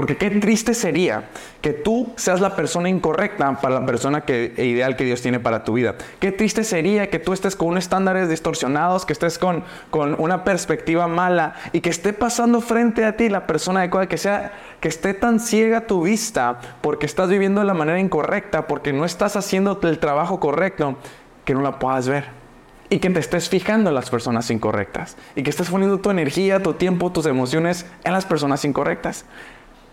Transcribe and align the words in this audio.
Porque 0.00 0.16
qué 0.16 0.30
triste 0.30 0.72
sería 0.72 1.24
que 1.60 1.74
tú 1.74 2.10
seas 2.16 2.40
la 2.40 2.56
persona 2.56 2.88
incorrecta 2.88 3.60
para 3.60 3.80
la 3.80 3.84
persona 3.84 4.22
que, 4.22 4.54
e 4.56 4.64
ideal 4.64 4.96
que 4.96 5.04
Dios 5.04 5.20
tiene 5.20 5.40
para 5.40 5.62
tu 5.62 5.74
vida. 5.74 5.94
Qué 6.20 6.32
triste 6.32 6.64
sería 6.64 7.10
que 7.10 7.18
tú 7.18 7.34
estés 7.34 7.54
con 7.54 7.68
unos 7.68 7.84
estándares 7.84 8.30
distorsionados, 8.30 9.04
que 9.04 9.12
estés 9.12 9.36
con, 9.36 9.62
con 9.90 10.16
una 10.18 10.42
perspectiva 10.42 11.06
mala 11.06 11.52
y 11.74 11.82
que 11.82 11.90
esté 11.90 12.14
pasando 12.14 12.62
frente 12.62 13.04
a 13.04 13.18
ti 13.18 13.28
la 13.28 13.46
persona 13.46 13.80
adecuada, 13.80 14.06
que 14.06 14.16
sea 14.16 14.52
que 14.80 14.88
esté 14.88 15.12
tan 15.12 15.38
ciega 15.38 15.82
tu 15.82 16.00
vista 16.00 16.60
porque 16.80 17.04
estás 17.04 17.28
viviendo 17.28 17.60
de 17.60 17.66
la 17.66 17.74
manera 17.74 18.00
incorrecta, 18.00 18.66
porque 18.66 18.94
no 18.94 19.04
estás 19.04 19.36
haciendo 19.36 19.78
el 19.82 19.98
trabajo 19.98 20.40
correcto, 20.40 20.96
que 21.44 21.52
no 21.52 21.60
la 21.60 21.78
puedas 21.78 22.08
ver 22.08 22.40
y 22.88 23.00
que 23.00 23.10
te 23.10 23.20
estés 23.20 23.50
fijando 23.50 23.90
en 23.90 23.94
las 23.94 24.08
personas 24.08 24.50
incorrectas 24.50 25.18
y 25.36 25.42
que 25.42 25.50
estés 25.50 25.68
poniendo 25.68 26.00
tu 26.00 26.10
energía, 26.10 26.62
tu 26.62 26.72
tiempo, 26.72 27.12
tus 27.12 27.26
emociones 27.26 27.84
en 28.02 28.14
las 28.14 28.24
personas 28.24 28.64
incorrectas. 28.64 29.26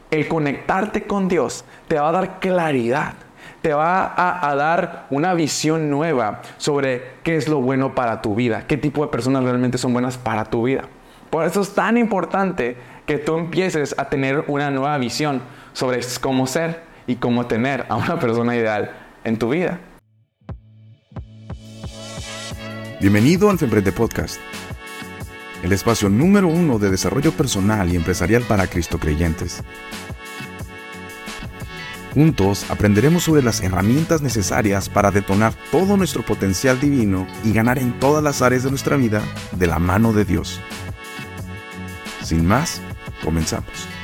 El 0.10 0.28
conectarte 0.28 1.04
con 1.04 1.28
Dios 1.28 1.66
te 1.88 2.00
va 2.00 2.09
a 2.09 2.12
dar 2.13 2.40
claridad, 2.40 3.16
te 3.62 3.73
va 3.73 4.14
a, 4.16 4.55
dar 4.55 5.05
una 5.09 5.34
visión 5.34 5.90
nueva 5.90 6.41
sobre 6.58 7.16
qué 7.23 7.36
es 7.36 7.50
lo 7.50 7.59
bueno 7.59 7.94
para 7.94 8.22
tu 8.22 8.34
vida, 8.34 8.66
qué 8.67 8.78
tipo 8.78 9.04
de 9.04 9.12
personas 9.12 9.44
realmente 9.44 9.78
son 9.78 9.91
buenas 9.91 10.17
para 10.17 10.45
tu 10.45 10.64
vida. 10.64 10.86
Por 11.30 11.45
eso 11.45 11.59
es 11.59 11.73
tan 11.73 11.98
importante 11.98 12.78
que 13.05 13.17
tú 13.17 13.38
empieces 13.38 13.95
a 13.98 14.08
tener 14.08 14.45
una 14.48 14.72
nueva 14.72 14.98
visión 14.98 15.41
sobre 15.73 16.00
cómo 16.22 16.48
ser 16.48 16.84
y 17.05 17.17
cómo 17.17 17.45
tener 17.48 17.86
a 17.89 17.98
una 17.98 18.17
persona 18.17 18.55
ideal 18.55 18.92
en 19.26 19.38
tu 19.38 19.50
vida. 19.50 19.80
Bienvenido 23.02 23.50
al 23.50 23.59
Femprende 23.59 23.92
Podcast, 23.92 24.39
el 25.63 25.71
espacio 25.71 26.09
número 26.09 26.47
uno 26.47 26.79
de 26.79 26.89
desarrollo 26.89 27.31
personal 27.31 27.91
y 27.91 27.95
empresarial 27.95 28.43
para 28.43 28.67
Cristo 28.67 28.99
creyentes. 28.99 29.63
Juntos 32.13 32.66
aprenderemos 32.70 33.23
sobre 33.23 33.43
las 33.43 33.61
herramientas 33.61 34.22
necesarias 34.22 34.89
para 34.89 35.11
detonar 35.11 35.53
todo 35.72 35.97
nuestro 35.97 36.23
potencial 36.23 36.80
divino 36.80 37.27
y 37.44 37.53
ganar 37.53 37.77
en 37.77 37.99
todas 37.99 38.23
las 38.23 38.41
áreas 38.41 38.64
de 38.64 38.72
nuestra 38.72 38.97
vida 38.97 39.22
de 39.52 39.67
la 39.67 39.77
mano 39.77 40.14
de 40.14 40.25
Dios. 40.25 40.59
Sin 42.23 42.45
más, 42.45 42.81
comenzamos. 43.23 43.97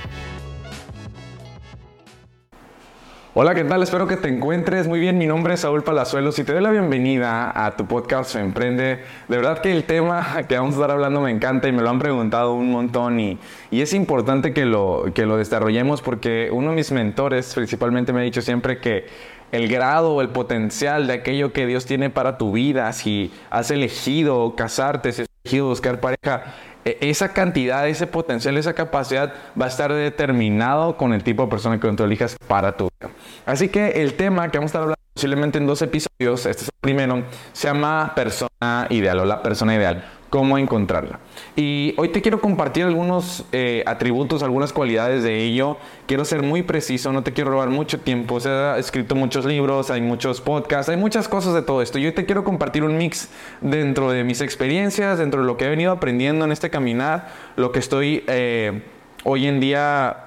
Hola, 3.35 3.55
¿qué 3.55 3.63
tal? 3.63 3.81
Espero 3.81 4.05
que 4.05 4.15
te 4.15 4.27
encuentres 4.27 4.87
muy 4.87 4.99
bien. 4.99 5.17
Mi 5.17 5.25
nombre 5.25 5.55
es 5.55 5.61
Saúl 5.61 5.83
Palazuelos 5.83 6.37
y 6.37 6.43
te 6.43 6.53
doy 6.53 6.61
la 6.61 6.69
bienvenida 6.69 7.65
a 7.65 7.75
tu 7.75 7.87
podcast 7.87 8.35
Emprende. 8.35 8.99
De 9.27 9.35
verdad 9.37 9.57
que 9.57 9.71
el 9.71 9.85
tema 9.85 10.43
que 10.47 10.55
vamos 10.55 10.75
a 10.75 10.77
estar 10.77 10.91
hablando 10.91 11.19
me 11.19 11.31
encanta 11.31 11.67
y 11.67 11.71
me 11.71 11.81
lo 11.81 11.89
han 11.89 11.97
preguntado 11.97 12.53
un 12.53 12.69
montón 12.69 13.19
y, 13.19 13.39
y 13.71 13.81
es 13.81 13.95
importante 13.95 14.53
que 14.53 14.65
lo, 14.65 15.05
que 15.15 15.25
lo 15.25 15.37
desarrollemos 15.37 16.03
porque 16.03 16.49
uno 16.51 16.69
de 16.69 16.75
mis 16.75 16.91
mentores 16.91 17.51
principalmente 17.55 18.13
me 18.13 18.19
ha 18.19 18.23
dicho 18.23 18.43
siempre 18.43 18.77
que 18.77 19.07
el 19.51 19.67
grado 19.67 20.13
o 20.13 20.21
el 20.21 20.29
potencial 20.29 21.07
de 21.07 21.13
aquello 21.13 21.53
que 21.53 21.65
Dios 21.65 21.87
tiene 21.87 22.11
para 22.11 22.37
tu 22.37 22.51
vida, 22.51 22.93
si 22.93 23.31
has 23.49 23.71
elegido 23.71 24.55
casarte, 24.55 25.11
si 25.11 25.23
has 25.23 25.27
elegido 25.43 25.69
buscar 25.69 25.99
pareja, 25.99 26.53
e, 26.85 26.97
esa 27.01 27.33
cantidad, 27.33 27.87
ese 27.87 28.07
potencial, 28.07 28.57
esa 28.57 28.73
capacidad 28.73 29.33
va 29.59 29.65
a 29.65 29.69
estar 29.69 29.93
determinado 29.93 30.97
con 30.97 31.13
el 31.13 31.23
tipo 31.23 31.43
de 31.43 31.49
persona 31.49 31.79
que 31.79 31.91
tú 31.93 32.03
elijas 32.03 32.35
para 32.47 32.75
tu 32.75 32.89
vida. 32.99 33.11
Así 33.45 33.69
que 33.69 34.01
el 34.01 34.13
tema 34.13 34.49
que 34.49 34.57
vamos 34.57 34.69
a 34.69 34.71
estar 34.71 34.81
hablando 34.81 34.99
posiblemente 35.13 35.57
en 35.57 35.67
dos 35.67 35.81
episodios, 35.81 36.45
este 36.45 36.63
es 36.63 36.69
el 36.69 36.79
primero, 36.81 37.23
se 37.51 37.67
llama 37.67 38.13
persona 38.15 38.87
ideal 38.89 39.19
o 39.19 39.25
la 39.25 39.43
persona 39.43 39.75
ideal 39.75 40.03
cómo 40.33 40.57
encontrarla. 40.57 41.19
Y 41.55 41.93
hoy 41.95 42.09
te 42.09 42.23
quiero 42.23 42.41
compartir 42.41 42.85
algunos 42.85 43.45
eh, 43.51 43.83
atributos, 43.85 44.41
algunas 44.41 44.73
cualidades 44.73 45.21
de 45.21 45.43
ello. 45.43 45.77
Quiero 46.07 46.25
ser 46.25 46.41
muy 46.41 46.63
preciso, 46.63 47.13
no 47.13 47.21
te 47.21 47.33
quiero 47.33 47.51
robar 47.51 47.69
mucho 47.69 47.99
tiempo. 47.99 48.39
Se 48.39 48.49
ha 48.49 48.79
escrito 48.79 49.13
muchos 49.13 49.45
libros, 49.45 49.91
hay 49.91 50.01
muchos 50.01 50.41
podcasts, 50.41 50.89
hay 50.89 50.97
muchas 50.97 51.27
cosas 51.27 51.53
de 51.53 51.61
todo 51.61 51.83
esto. 51.83 51.99
Y 51.99 52.07
hoy 52.07 52.13
te 52.13 52.25
quiero 52.25 52.43
compartir 52.43 52.83
un 52.83 52.97
mix 52.97 53.29
dentro 53.61 54.09
de 54.09 54.23
mis 54.23 54.41
experiencias, 54.41 55.19
dentro 55.19 55.41
de 55.41 55.45
lo 55.45 55.55
que 55.55 55.65
he 55.65 55.69
venido 55.69 55.91
aprendiendo 55.91 56.45
en 56.45 56.51
este 56.51 56.71
caminar, 56.71 57.29
lo 57.55 57.71
que 57.71 57.77
estoy 57.77 58.23
eh, 58.25 58.81
hoy 59.25 59.45
en 59.45 59.59
día 59.59 60.17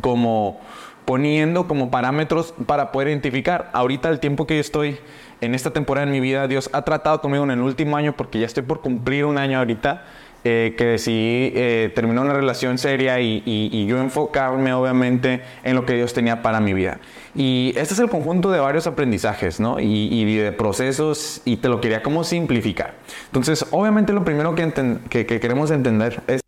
como 0.00 0.60
poniendo 1.04 1.66
como 1.66 1.90
parámetros 1.90 2.54
para 2.66 2.92
poder 2.92 3.08
identificar. 3.08 3.70
Ahorita 3.72 4.08
el 4.08 4.20
tiempo 4.20 4.46
que 4.46 4.54
yo 4.54 4.60
estoy 4.60 4.98
en 5.40 5.54
esta 5.54 5.72
temporada 5.72 6.06
en 6.06 6.12
mi 6.12 6.20
vida, 6.20 6.46
Dios 6.46 6.70
ha 6.72 6.82
tratado 6.82 7.20
conmigo 7.20 7.44
en 7.44 7.50
el 7.50 7.60
último 7.60 7.96
año, 7.96 8.14
porque 8.16 8.38
ya 8.38 8.46
estoy 8.46 8.62
por 8.62 8.80
cumplir 8.80 9.24
un 9.24 9.38
año 9.38 9.58
ahorita, 9.58 10.04
eh, 10.44 10.74
que 10.76 10.84
decidí 10.84 11.52
eh, 11.54 11.92
terminar 11.94 12.24
una 12.24 12.34
relación 12.34 12.76
seria 12.76 13.20
y, 13.20 13.86
yo 13.86 14.00
enfocarme 14.00 14.72
obviamente 14.72 15.42
en 15.62 15.76
lo 15.76 15.86
que 15.86 15.94
Dios 15.94 16.12
tenía 16.14 16.42
para 16.42 16.60
mi 16.60 16.74
vida. 16.74 16.98
Y 17.34 17.72
este 17.76 17.94
es 17.94 18.00
el 18.00 18.08
conjunto 18.08 18.50
de 18.50 18.58
varios 18.58 18.86
aprendizajes, 18.86 19.60
¿no? 19.60 19.78
Y, 19.80 20.36
de 20.36 20.52
procesos, 20.52 21.42
y 21.44 21.56
te 21.58 21.68
lo 21.68 21.80
quería 21.80 22.02
como 22.02 22.24
simplificar. 22.24 22.94
Entonces, 23.26 23.66
obviamente 23.70 24.12
lo 24.12 24.24
primero 24.24 24.54
que, 24.54 25.26
que 25.26 25.40
queremos 25.40 25.70
entender 25.70 26.20
es 26.26 26.41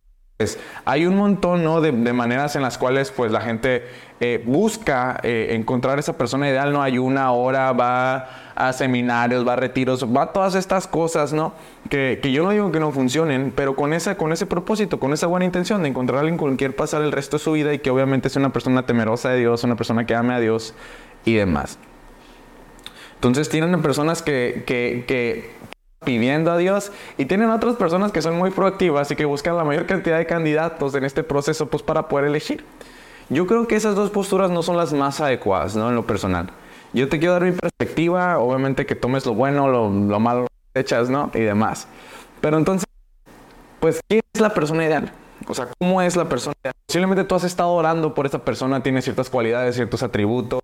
hay 0.85 1.07
un 1.07 1.17
montón 1.17 1.65
¿no? 1.65 1.81
de, 1.81 1.93
maneras 2.13 2.57
en 2.57 2.63
las 2.63 2.79
cuales 2.79 3.11
pues, 3.11 3.33
la 3.33 3.41
gente 3.41 3.85
eh, 4.21 4.43
busca 4.45 5.19
eh, 5.23 5.49
encontrar 5.51 5.99
esa 5.99 6.17
persona 6.17 6.49
ideal, 6.49 6.73
¿no? 6.73 6.83
Hay 6.83 6.99
una 6.99 7.33
hora, 7.33 7.73
va 7.73 8.29
a 8.55 8.73
seminarios, 8.73 9.47
va 9.47 9.55
a 9.55 9.57
retiros, 9.57 10.05
va 10.05 10.23
a 10.23 10.33
todas 10.33 10.55
estas 10.55 10.87
cosas, 10.87 11.33
¿no? 11.33 11.53
Que, 11.91 12.21
yo 12.33 12.45
no 12.45 12.51
digo 12.51 12.71
que 12.71 12.81
no 12.81 12.93
funcionen, 12.93 13.53
pero 13.55 13.75
con, 13.75 13.93
esa, 13.93 14.17
con 14.17 14.33
ese 14.33 14.47
propósito, 14.47 15.01
con 15.01 15.13
esa 15.13 15.27
buena 15.27 15.45
intención 15.45 15.83
de 15.83 15.89
encontrar 15.89 16.19
a 16.19 16.21
alguien 16.21 16.39
con 16.39 16.57
quien 16.57 16.73
pasar 16.73 17.03
el 17.03 17.13
resto 17.13 17.39
de 17.39 17.43
su 17.43 17.53
vida 17.53 17.75
y 17.75 17.81
que 17.81 17.91
obviamente 17.91 18.29
es 18.29 18.37
una 18.37 18.53
persona 18.53 18.87
temerosa 18.87 19.31
de 19.31 19.41
Dios, 19.41 19.65
una 19.65 19.77
persona 19.77 20.07
que 20.07 20.15
ame 20.15 20.35
a 20.35 20.41
Dios 20.41 20.75
y 21.25 21.35
demás. 21.35 21.79
Entonces 23.17 23.49
tienen 23.49 23.83
personas 23.83 24.23
que, 24.23 24.65
que 24.67 25.51
pidiendo 26.05 26.53
a 26.53 26.57
Dios 26.57 26.93
y 27.19 27.25
tienen 27.25 27.51
otras 27.51 27.77
personas 27.77 28.13
que 28.13 28.23
son 28.23 28.37
muy 28.37 28.51
proactivas 28.51 29.11
y 29.11 29.17
que 29.17 29.25
buscan 29.25 29.57
la 29.57 29.65
mayor 29.65 29.87
cantidad 29.87 30.19
de 30.19 30.27
candidatos 30.27 30.95
en 30.95 31.05
este 31.05 31.23
proceso 31.23 31.69
pues 31.69 31.83
para 31.83 32.09
poder 32.09 32.27
elegir. 32.27 32.65
Yo 33.31 33.47
creo 33.47 33.67
que 33.67 33.77
esas 33.77 33.95
dos 33.95 34.11
posturas 34.11 34.51
no 34.51 34.63
son 34.63 34.77
las 34.77 34.93
más 34.93 35.21
adecuadas, 35.21 35.75
¿no? 35.77 35.89
En 35.89 35.95
lo 35.95 36.07
personal. 36.07 36.51
Yo 36.93 37.09
te 37.09 37.19
quiero 37.19 37.33
dar 37.33 37.43
mi 37.43 37.53
perspectiva, 37.53 38.39
obviamente 38.39 38.87
que 38.87 38.95
tomes 38.95 39.27
lo 39.27 39.35
bueno, 39.35 39.69
lo, 39.69 39.91
lo 39.91 40.21
malo, 40.21 40.47
echas, 40.75 41.09
¿no? 41.11 41.31
Y 41.35 41.41
demás. 41.41 41.89
Pero 42.41 42.59
entonces, 42.59 42.87
pues, 43.81 44.01
¿quién 44.09 44.21
es 44.33 44.41
la 44.41 44.51
persona 44.51 44.85
ideal? 44.85 45.13
O 45.47 45.55
sea, 45.55 45.69
¿cómo 45.79 46.03
es 46.03 46.17
la 46.17 46.29
persona 46.29 46.55
ideal? 46.63 46.75
Posiblemente 46.87 47.25
tú 47.25 47.35
has 47.35 47.45
estado 47.45 47.71
orando 47.71 48.15
por 48.15 48.27
esa 48.27 48.45
persona, 48.45 48.83
tiene 48.83 49.03
ciertas 49.03 49.31
cualidades, 49.31 49.75
ciertos 49.75 50.03
atributos, 50.03 50.61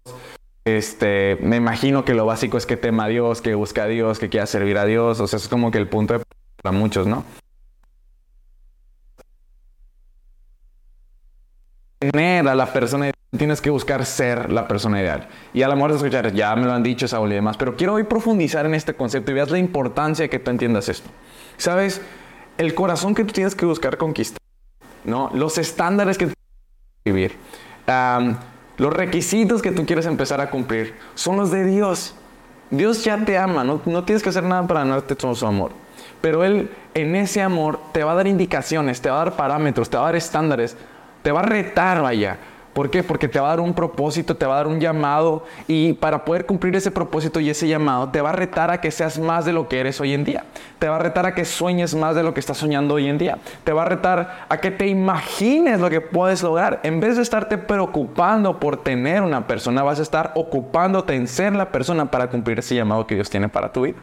este, 0.78 1.38
me 1.41 1.56
imagino 1.56 2.04
que 2.04 2.14
lo 2.14 2.26
básico 2.26 2.56
es 2.58 2.66
que 2.66 2.76
tema 2.76 3.04
a 3.04 3.08
Dios, 3.08 3.41
que 3.41 3.54
busca 3.54 3.84
a 3.84 3.86
Dios, 3.86 4.19
que 4.19 4.28
quiera 4.28 4.47
servir 4.47 4.78
a 4.78 4.84
Dios. 4.84 5.20
O 5.20 5.26
sea, 5.26 5.38
es 5.38 5.48
como 5.48 5.70
que 5.70 5.78
el 5.78 5.88
punto 5.88 6.19
de 6.19 6.25
para 6.62 6.76
muchos, 6.76 7.06
¿no? 7.06 7.25
Tener 11.98 12.48
a 12.48 12.54
la 12.54 12.72
persona 12.72 13.06
ideal, 13.06 13.14
tienes 13.36 13.60
que 13.60 13.70
buscar 13.70 14.04
ser 14.06 14.50
la 14.50 14.66
persona 14.66 15.00
ideal. 15.00 15.28
Y 15.53 15.62
a 15.62 15.69
lo 15.69 15.76
mejor 15.76 15.92
escuchar, 15.92 16.32
ya 16.32 16.54
me 16.56 16.66
lo 16.66 16.72
han 16.72 16.82
dicho 16.82 17.06
Saúl 17.06 17.32
y 17.32 17.34
demás, 17.34 17.56
pero 17.56 17.76
quiero 17.76 17.94
hoy 17.94 18.04
profundizar 18.04 18.64
en 18.66 18.75
este 18.75 18.94
concepto 18.94 19.31
y 19.31 19.34
veas 19.34 19.50
la 19.50 19.58
importancia 19.58 20.25
de 20.25 20.31
que 20.31 20.38
tú 20.38 20.50
entiendas 20.50 20.88
esto. 20.88 21.10
¿Sabes? 21.56 22.00
El 22.56 22.75
corazón 22.75 23.14
que 23.14 23.25
tú 23.25 23.32
tienes 23.32 23.54
que 23.54 23.66
buscar 23.66 23.98
conquistar, 23.98 24.41
¿no? 25.04 25.31
Los 25.34 25.58
estándares 25.58 26.16
que 26.16 26.26
tú 26.26 26.32
tienes 26.32 27.04
que 27.04 27.12
vivir. 27.12 27.37
Los 28.80 28.94
requisitos 28.94 29.60
que 29.60 29.72
tú 29.72 29.84
quieres 29.84 30.06
empezar 30.06 30.41
a 30.41 30.48
cumplir 30.48 30.94
son 31.14 31.36
los 31.36 31.50
de 31.50 31.66
Dios. 31.66 32.14
Dios 32.70 33.04
ya 33.04 33.22
te 33.26 33.36
ama, 33.36 33.62
no, 33.62 33.78
tienes 34.04 34.22
que 34.22 34.30
hacer 34.30 34.42
nada 34.42 34.66
para 34.66 34.80
ganarte 34.80 35.14
todo 35.14 35.34
su 35.34 35.46
amor. 35.46 35.72
Pero 36.22 36.44
Él 36.44 36.70
en 36.94 37.14
ese 37.14 37.42
amor 37.42 37.78
te 37.92 38.04
va 38.04 38.12
a 38.12 38.14
dar 38.14 38.26
indicaciones, 38.26 39.02
te 39.02 39.10
va 39.10 39.20
a 39.20 39.24
dar 39.26 39.36
parámetros, 39.36 39.90
te 39.90 39.98
va 39.98 40.04
a 40.04 40.06
dar 40.06 40.16
estándares, 40.16 40.78
te 41.22 41.30
va 41.30 41.40
a 41.40 41.42
retar, 41.42 42.00
vaya, 42.00 42.38
¿Por 42.72 42.91
qué? 42.91 43.03
Porque 43.03 43.26
te 43.26 43.41
va 43.41 43.48
a 43.48 43.50
dar 43.50 43.60
un 43.60 43.75
propósito, 43.75 44.37
te 44.37 44.46
va 44.46 44.55
a 44.55 44.56
dar 44.58 44.67
un 44.69 44.78
llamado 44.78 45.44
y 45.67 45.94
para 45.94 46.25
poder 46.25 46.46
cumplir 46.46 46.76
ese 46.76 46.90
propósito 46.90 47.40
y 47.40 47.50
ese 47.50 47.67
llamado 47.67 48.11
te 48.11 48.20
va 48.20 48.31
a 48.31 48.32
retar 48.32 48.70
a 48.70 48.81
que 48.81 48.90
seas 48.93 49.19
más 49.19 49.44
de 49.44 49.52
lo 49.52 49.69
que 49.69 49.81
eres 49.81 50.00
hoy 50.00 50.14
en 50.14 50.25
día. 50.25 50.44
Te 50.78 50.88
va 50.88 50.96
a 50.96 50.99
retar 51.00 51.26
a 51.26 51.34
que 51.34 51.44
sueñes 51.44 51.94
más 51.94 52.14
de 52.14 52.22
lo 52.22 52.32
que 52.32 52.40
estás 52.40 52.58
soñando 52.58 52.94
hoy 52.94 53.08
en 53.08 53.19
día. 53.19 53.38
Te 53.64 53.72
va 53.72 53.82
a 53.82 53.87
retar 53.87 54.46
a 54.49 54.56
que 54.58 54.70
te 54.70 54.87
imagines 54.87 55.81
lo 55.81 55.90
que 55.90 56.00
puedes 56.00 56.43
lograr. 56.43 56.81
En 56.84 57.00
vez 57.00 57.17
de 57.17 57.22
estarte 57.22 57.58
preocupando 57.58 58.61
por 58.61 58.76
tener 58.76 59.22
una 59.22 59.46
persona, 59.46 59.82
vas 59.82 59.99
a 59.99 60.02
estar 60.02 60.32
ocupándote 60.37 61.14
en 61.14 61.26
ser 61.26 61.55
la 61.55 61.72
persona 61.72 62.11
para 62.11 62.28
cumplir 62.31 62.61
ese 62.61 62.76
llamado 62.76 63.06
que 63.06 63.17
Dios 63.17 63.28
tiene 63.28 63.49
para 63.49 63.72
tu 63.72 63.82
vida. 63.82 63.99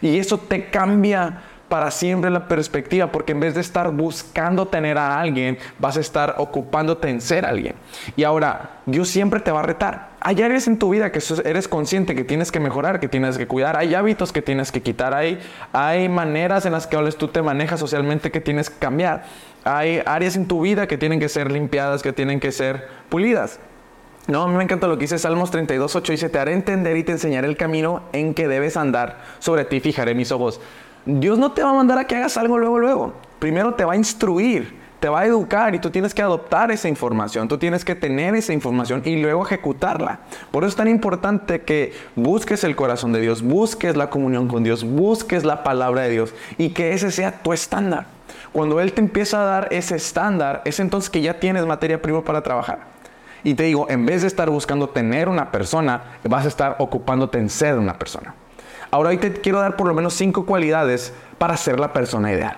Y 0.00 0.18
eso 0.18 0.38
te 0.38 0.70
cambia 0.70 1.42
para 1.68 1.90
siempre 1.90 2.30
la 2.30 2.48
perspectiva, 2.48 3.10
porque 3.10 3.32
en 3.32 3.40
vez 3.40 3.54
de 3.54 3.60
estar 3.60 3.90
buscando 3.90 4.66
tener 4.66 4.98
a 4.98 5.20
alguien, 5.20 5.58
vas 5.78 5.96
a 5.96 6.00
estar 6.00 6.36
ocupándote 6.38 7.08
en 7.08 7.20
ser 7.20 7.44
alguien. 7.44 7.74
Y 8.16 8.24
ahora, 8.24 8.80
Dios 8.86 9.08
siempre 9.08 9.40
te 9.40 9.50
va 9.50 9.60
a 9.60 9.62
retar 9.64 10.10
Hay 10.20 10.40
áreas 10.42 10.68
en 10.68 10.78
tu 10.78 10.90
vida 10.90 11.10
que 11.10 11.20
eres 11.44 11.68
consciente 11.68 12.14
que 12.14 12.24
tienes 12.24 12.52
que 12.52 12.60
mejorar, 12.60 13.00
que 13.00 13.08
tienes 13.08 13.36
que 13.38 13.46
cuidar. 13.46 13.76
Hay 13.76 13.94
hábitos 13.94 14.32
que 14.32 14.42
tienes 14.42 14.72
que 14.72 14.82
quitar. 14.82 15.14
Hay, 15.14 15.38
hay 15.72 16.08
maneras 16.08 16.66
en 16.66 16.72
las 16.72 16.86
que 16.86 16.96
tú 17.18 17.28
te 17.28 17.42
manejas 17.42 17.80
socialmente 17.80 18.30
que 18.30 18.40
tienes 18.40 18.70
que 18.70 18.78
cambiar. 18.78 19.24
Hay 19.64 20.02
áreas 20.06 20.36
en 20.36 20.46
tu 20.46 20.60
vida 20.60 20.86
que 20.86 20.98
tienen 20.98 21.20
que 21.20 21.28
ser 21.28 21.50
limpiadas, 21.50 22.02
que 22.02 22.12
tienen 22.12 22.40
que 22.40 22.52
ser 22.52 22.88
pulidas. 23.08 23.58
No, 24.28 24.42
a 24.42 24.48
mí 24.48 24.54
me 24.54 24.64
encanta 24.64 24.88
lo 24.88 24.96
que 24.96 25.02
dice 25.02 25.18
Salmos 25.18 25.52
32.8. 25.52 26.08
Dice, 26.08 26.28
te 26.28 26.38
haré 26.40 26.52
entender 26.52 26.96
y 26.96 27.04
te 27.04 27.12
enseñaré 27.12 27.46
el 27.46 27.56
camino 27.56 28.02
en 28.12 28.34
que 28.34 28.48
debes 28.48 28.76
andar. 28.76 29.18
Sobre 29.38 29.64
ti 29.64 29.78
fijaré 29.78 30.14
mis 30.14 30.32
ojos. 30.32 30.60
Dios 31.06 31.38
no 31.38 31.52
te 31.52 31.62
va 31.62 31.70
a 31.70 31.74
mandar 31.74 31.98
a 31.98 32.04
que 32.04 32.16
hagas 32.16 32.36
algo 32.36 32.58
luego, 32.58 32.80
luego. 32.80 33.12
Primero 33.38 33.74
te 33.74 33.84
va 33.84 33.92
a 33.92 33.96
instruir, 33.96 34.76
te 34.98 35.08
va 35.08 35.20
a 35.20 35.26
educar 35.26 35.72
y 35.72 35.78
tú 35.78 35.90
tienes 35.90 36.12
que 36.12 36.20
adoptar 36.20 36.72
esa 36.72 36.88
información. 36.88 37.46
Tú 37.46 37.58
tienes 37.58 37.84
que 37.84 37.94
tener 37.94 38.34
esa 38.34 38.52
información 38.52 39.02
y 39.04 39.22
luego 39.22 39.46
ejecutarla. 39.46 40.18
Por 40.50 40.64
eso 40.64 40.70
es 40.70 40.76
tan 40.76 40.88
importante 40.88 41.62
que 41.62 41.92
busques 42.16 42.64
el 42.64 42.74
corazón 42.74 43.12
de 43.12 43.20
Dios, 43.20 43.42
busques 43.42 43.96
la 43.96 44.10
comunión 44.10 44.48
con 44.48 44.64
Dios, 44.64 44.82
busques 44.82 45.44
la 45.44 45.62
palabra 45.62 46.02
de 46.02 46.10
Dios 46.10 46.34
y 46.58 46.70
que 46.70 46.92
ese 46.92 47.12
sea 47.12 47.40
tu 47.40 47.52
estándar. 47.52 48.06
Cuando 48.52 48.80
Él 48.80 48.92
te 48.92 49.00
empieza 49.00 49.40
a 49.42 49.44
dar 49.44 49.68
ese 49.70 49.94
estándar, 49.94 50.62
es 50.64 50.80
entonces 50.80 51.08
que 51.08 51.20
ya 51.20 51.38
tienes 51.38 51.66
materia 51.66 52.02
prima 52.02 52.24
para 52.24 52.42
trabajar. 52.42 52.80
Y 53.44 53.54
te 53.54 53.62
digo, 53.62 53.86
en 53.88 54.06
vez 54.06 54.22
de 54.22 54.28
estar 54.28 54.50
buscando 54.50 54.88
tener 54.88 55.28
una 55.28 55.52
persona, 55.52 56.02
vas 56.24 56.46
a 56.46 56.48
estar 56.48 56.74
ocupándote 56.80 57.38
en 57.38 57.48
ser 57.48 57.78
una 57.78 57.96
persona. 57.96 58.34
Ahora 58.90 59.10
hoy 59.10 59.18
te 59.18 59.32
quiero 59.32 59.60
dar 59.60 59.76
por 59.76 59.86
lo 59.86 59.94
menos 59.94 60.14
cinco 60.14 60.46
cualidades 60.46 61.12
para 61.38 61.56
ser 61.56 61.80
la 61.80 61.92
persona 61.92 62.32
ideal, 62.32 62.56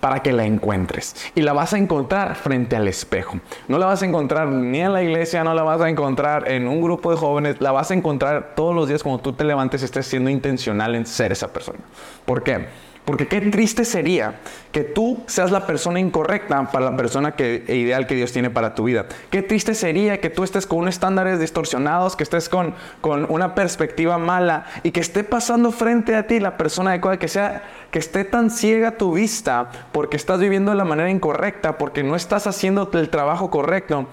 para 0.00 0.22
que 0.22 0.32
la 0.32 0.44
encuentres. 0.44 1.14
Y 1.34 1.42
la 1.42 1.52
vas 1.52 1.72
a 1.72 1.78
encontrar 1.78 2.36
frente 2.36 2.76
al 2.76 2.88
espejo. 2.88 3.40
No 3.68 3.78
la 3.78 3.86
vas 3.86 4.02
a 4.02 4.06
encontrar 4.06 4.48
ni 4.48 4.80
en 4.80 4.92
la 4.92 5.02
iglesia, 5.02 5.44
no 5.44 5.54
la 5.54 5.62
vas 5.62 5.80
a 5.80 5.88
encontrar 5.88 6.50
en 6.50 6.68
un 6.68 6.80
grupo 6.80 7.10
de 7.10 7.16
jóvenes, 7.16 7.60
la 7.60 7.72
vas 7.72 7.90
a 7.90 7.94
encontrar 7.94 8.52
todos 8.54 8.74
los 8.74 8.88
días 8.88 9.02
cuando 9.02 9.22
tú 9.22 9.32
te 9.32 9.44
levantes 9.44 9.82
y 9.82 9.84
estés 9.86 10.06
siendo 10.06 10.30
intencional 10.30 10.94
en 10.94 11.06
ser 11.06 11.32
esa 11.32 11.52
persona. 11.52 11.80
¿Por 12.24 12.42
qué? 12.42 12.66
Porque 13.04 13.28
qué 13.28 13.42
triste 13.42 13.84
sería 13.84 14.36
que 14.72 14.82
tú 14.82 15.22
seas 15.26 15.50
la 15.50 15.66
persona 15.66 16.00
incorrecta 16.00 16.70
para 16.72 16.86
la 16.86 16.96
persona 16.96 17.32
que, 17.32 17.62
e 17.66 17.76
ideal 17.76 18.06
que 18.06 18.14
Dios 18.14 18.32
tiene 18.32 18.48
para 18.48 18.74
tu 18.74 18.84
vida. 18.84 19.06
Qué 19.30 19.42
triste 19.42 19.74
sería 19.74 20.20
que 20.20 20.30
tú 20.30 20.42
estés 20.42 20.66
con 20.66 20.78
unos 20.78 20.94
estándares 20.94 21.38
distorsionados, 21.38 22.16
que 22.16 22.22
estés 22.22 22.48
con, 22.48 22.74
con 23.02 23.30
una 23.30 23.54
perspectiva 23.54 24.16
mala 24.16 24.64
y 24.82 24.92
que 24.92 25.00
esté 25.00 25.22
pasando 25.22 25.70
frente 25.70 26.16
a 26.16 26.26
ti 26.26 26.40
la 26.40 26.56
persona 26.56 26.90
adecuada, 26.90 27.18
que 27.18 27.28
sea 27.28 27.62
que 27.90 27.98
esté 27.98 28.24
tan 28.24 28.50
ciega 28.50 28.92
tu 28.92 29.12
vista 29.12 29.70
porque 29.92 30.16
estás 30.16 30.40
viviendo 30.40 30.70
de 30.70 30.78
la 30.78 30.84
manera 30.86 31.10
incorrecta, 31.10 31.76
porque 31.76 32.02
no 32.02 32.16
estás 32.16 32.46
haciendo 32.46 32.90
el 32.94 33.10
trabajo 33.10 33.50
correcto, 33.50 34.06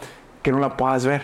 que 0.43 0.51
no 0.51 0.59
la 0.59 0.75
puedas 0.75 1.05
ver. 1.05 1.23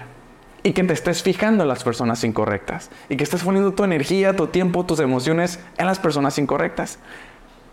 Y 0.63 0.71
que 0.71 0.83
te 0.83 0.93
estés 0.93 1.21
fijando 1.21 1.63
en 1.63 1.69
las 1.69 1.83
personas 1.83 2.23
incorrectas. 2.23 2.89
Y 3.09 3.15
que 3.15 3.23
estés 3.23 3.43
poniendo 3.43 3.73
tu 3.73 3.83
energía, 3.83 4.35
tu 4.35 4.47
tiempo, 4.47 4.85
tus 4.85 4.99
emociones 4.99 5.59
en 5.77 5.85
las 5.85 5.99
personas 5.99 6.37
incorrectas 6.39 6.99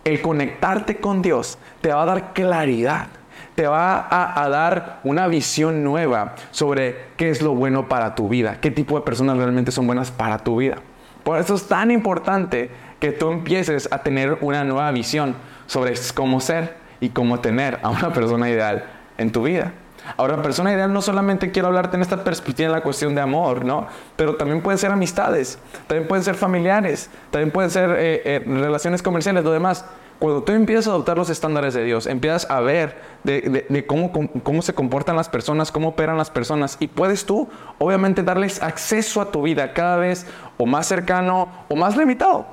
el 0.04 0.20
conectarte 0.20 0.96
con 0.96 1.22
Dios 1.22 1.58
te 1.80 1.92
va 1.92 2.02
a 2.02 2.06
dar 2.06 2.32
claridad, 2.32 3.08
te 3.54 3.66
va 3.66 4.06
a, 4.10 4.48
dar 4.48 5.00
una 5.04 5.28
visión 5.28 5.84
nueva 5.84 6.34
sobre 6.50 6.96
qué 7.16 7.30
es 7.30 7.40
lo 7.40 7.54
bueno 7.54 7.88
para 7.88 8.14
tu 8.14 8.28
vida, 8.28 8.58
qué 8.60 8.70
tipo 8.70 8.96
de 8.96 9.04
personas 9.04 9.36
realmente 9.36 9.70
son 9.70 9.86
buenas 9.86 10.10
para 10.10 10.38
tu 10.38 10.56
vida. 10.56 10.76
Por 11.22 11.38
eso 11.38 11.54
es 11.54 11.66
tan 11.66 11.90
importante 11.90 12.70
que 13.00 13.12
tú 13.12 13.30
empieces 13.30 13.88
a 13.90 13.98
tener 13.98 14.38
una 14.40 14.64
nueva 14.64 14.90
visión 14.90 15.36
sobre 15.66 15.94
cómo 16.14 16.40
ser 16.40 16.76
y 17.00 17.10
cómo 17.10 17.40
tener 17.40 17.78
a 17.82 17.90
una 17.90 18.12
persona 18.12 18.50
ideal 18.50 18.84
en 19.16 19.32
tu 19.32 19.44
vida. 19.44 19.72
Ahora, 20.16 20.40
persona 20.42 20.72
ideal 20.72 20.92
no 20.92 21.02
solamente 21.02 21.50
quiero 21.50 21.68
hablarte 21.68 21.96
en 21.96 22.02
esta 22.02 22.22
perspectiva 22.22 22.66
en 22.66 22.72
la 22.72 22.82
cuestión 22.82 23.14
de 23.14 23.20
amor, 23.20 23.64
¿no? 23.64 23.86
Pero 24.16 24.36
también 24.36 24.62
pueden 24.62 24.78
ser 24.78 24.90
amistades, 24.90 25.58
también 25.86 26.06
pueden 26.06 26.22
ser 26.24 26.34
familiares, 26.34 27.10
también 27.30 27.50
pueden 27.50 27.70
ser 27.70 27.90
eh, 27.90 28.22
eh, 28.24 28.42
relaciones 28.46 29.02
comerciales, 29.02 29.44
lo 29.44 29.52
demás. 29.52 29.84
Cuando 30.18 30.42
tú 30.42 30.52
empiezas 30.52 30.86
a 30.86 30.90
adoptar 30.90 31.16
los 31.16 31.28
estándares 31.28 31.74
de 31.74 31.84
Dios, 31.84 32.06
empiezas 32.06 32.48
a 32.48 32.60
ver 32.60 33.00
de, 33.24 33.84
cómo, 33.86 34.62
se 34.62 34.72
comportan 34.72 35.16
las 35.16 35.28
personas, 35.28 35.72
cómo 35.72 35.88
operan 35.88 36.16
las 36.16 36.30
personas, 36.30 36.76
y 36.78 36.86
puedes 36.86 37.26
tú, 37.26 37.48
obviamente, 37.78 38.22
darles 38.22 38.62
acceso 38.62 39.20
a 39.20 39.32
tu 39.32 39.42
vida 39.42 39.72
cada 39.72 39.96
vez 39.96 40.26
o 40.56 40.66
más 40.66 40.86
cercano 40.86 41.48
o 41.68 41.76
más 41.76 41.96
limitado. 41.96 42.46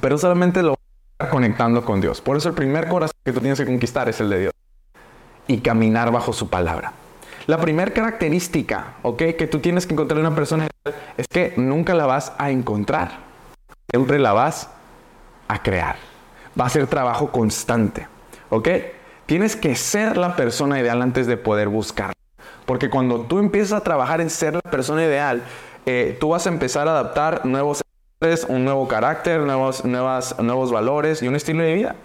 Pero 0.00 0.16
solamente 0.16 0.62
lo 0.62 0.76
vas 1.18 1.28
conectando 1.28 1.84
con 1.84 2.00
Dios. 2.00 2.20
Por 2.20 2.36
eso 2.36 2.48
el 2.48 2.54
primer 2.54 2.88
corazón 2.88 3.16
que 3.24 3.32
tú 3.32 3.40
tienes 3.40 3.58
que 3.58 3.66
conquistar 3.66 4.08
es 4.08 4.20
el 4.20 4.30
de 4.30 4.38
Dios 4.40 4.52
y 5.46 5.58
caminar 5.58 6.10
bajo 6.12 6.32
su 6.32 6.48
palabra. 6.48 6.92
La 7.46 7.58
primera 7.58 7.92
característica, 7.92 8.94
¿ok? 9.02 9.18
Que 9.38 9.46
tú 9.46 9.60
tienes 9.60 9.86
que 9.86 9.94
encontrar 9.94 10.18
en 10.18 10.26
una 10.26 10.34
persona 10.34 10.66
es 11.16 11.28
que 11.28 11.54
nunca 11.56 11.94
la 11.94 12.06
vas 12.06 12.32
a 12.38 12.50
encontrar. 12.50 13.18
Siempre 13.88 14.18
la 14.18 14.32
vas 14.32 14.68
a 15.46 15.62
crear. 15.62 15.96
Va 16.58 16.66
a 16.66 16.70
ser 16.70 16.86
trabajo 16.86 17.30
constante, 17.30 18.08
¿ok? 18.50 18.68
Tienes 19.26 19.54
que 19.54 19.76
ser 19.76 20.16
la 20.16 20.34
persona 20.34 20.80
ideal 20.80 21.02
antes 21.02 21.26
de 21.26 21.36
poder 21.36 21.68
buscar. 21.68 22.12
Porque 22.64 22.90
cuando 22.90 23.20
tú 23.20 23.38
empiezas 23.38 23.80
a 23.80 23.84
trabajar 23.84 24.20
en 24.20 24.30
ser 24.30 24.54
la 24.54 24.60
persona 24.60 25.04
ideal, 25.04 25.42
eh, 25.84 26.16
tú 26.18 26.30
vas 26.30 26.46
a 26.46 26.50
empezar 26.50 26.88
a 26.88 26.92
adaptar 26.92 27.46
nuevos 27.46 27.82
un 28.48 28.64
nuevo 28.64 28.88
carácter, 28.88 29.40
nuevos, 29.40 29.84
nuevas, 29.84 30.40
nuevos 30.40 30.72
valores 30.72 31.22
y 31.22 31.28
un 31.28 31.36
estilo 31.36 31.62
de 31.62 31.74
vida. 31.74 31.96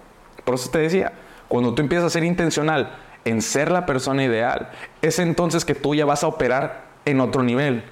Por 0.44 0.56
eso 0.56 0.70
te 0.70 0.78
decía, 0.78 1.12
cuando 1.48 1.74
tú 1.74 1.80
empiezas 1.80 2.06
a 2.06 2.10
ser 2.10 2.22
intencional 2.22 2.92
en 3.24 3.42
ser 3.42 3.70
la 3.70 3.86
persona 3.86 4.24
ideal, 4.24 4.70
es 5.00 5.18
entonces 5.18 5.64
que 5.64 5.74
tú 5.74 5.94
ya 5.94 6.04
vas 6.04 6.24
a 6.24 6.28
operar 6.28 6.84
en 7.04 7.20
otro 7.20 7.42
nivel. 7.42 7.84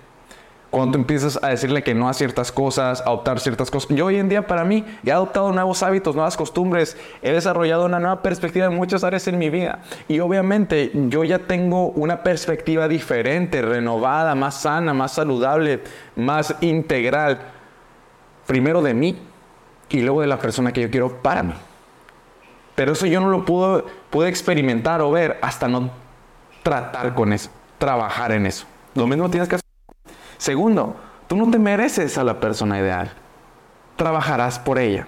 Cuando 0.70 0.92
tú 0.92 0.98
empiezas 0.98 1.38
a 1.42 1.48
decirle 1.48 1.82
que 1.82 1.94
no 1.94 2.08
a 2.08 2.14
ciertas 2.14 2.52
cosas, 2.52 3.02
a 3.04 3.10
optar 3.10 3.40
ciertas 3.40 3.72
cosas. 3.72 3.90
Yo 3.90 4.06
hoy 4.06 4.16
en 4.16 4.28
día 4.28 4.46
para 4.46 4.64
mí 4.64 4.84
he 5.04 5.10
adoptado 5.10 5.50
nuevos 5.50 5.82
hábitos, 5.82 6.14
nuevas 6.14 6.36
costumbres, 6.36 6.96
he 7.22 7.32
desarrollado 7.32 7.86
una 7.86 7.98
nueva 7.98 8.22
perspectiva 8.22 8.66
en 8.66 8.76
muchas 8.76 9.02
áreas 9.02 9.26
en 9.26 9.36
mi 9.36 9.50
vida. 9.50 9.80
Y 10.06 10.20
obviamente 10.20 10.92
yo 11.08 11.24
ya 11.24 11.40
tengo 11.40 11.88
una 11.88 12.22
perspectiva 12.22 12.86
diferente, 12.86 13.62
renovada, 13.62 14.36
más 14.36 14.60
sana, 14.60 14.94
más 14.94 15.12
saludable, 15.12 15.80
más 16.14 16.54
integral. 16.60 17.40
Primero 18.46 18.80
de 18.80 18.94
mí 18.94 19.18
y 19.88 20.02
luego 20.02 20.20
de 20.20 20.28
la 20.28 20.38
persona 20.38 20.72
que 20.72 20.82
yo 20.82 20.90
quiero 20.90 21.20
para 21.20 21.42
mí. 21.42 21.54
Pero 22.74 22.92
eso 22.92 23.06
yo 23.06 23.20
no 23.20 23.28
lo 23.28 23.44
pude, 23.44 23.84
pude 24.10 24.28
experimentar 24.28 25.00
o 25.00 25.10
ver 25.10 25.38
hasta 25.42 25.68
no 25.68 25.90
tratar 26.62 27.14
con 27.14 27.32
eso, 27.32 27.50
trabajar 27.78 28.32
en 28.32 28.46
eso. 28.46 28.66
Lo 28.94 29.06
mismo 29.06 29.30
tienes 29.30 29.48
que 29.48 29.56
hacer. 29.56 29.66
Segundo, 30.38 30.96
tú 31.28 31.36
no 31.36 31.50
te 31.50 31.58
mereces 31.58 32.16
a 32.18 32.24
la 32.24 32.40
persona 32.40 32.78
ideal. 32.78 33.10
Trabajarás 33.96 34.58
por 34.58 34.78
ella. 34.78 35.06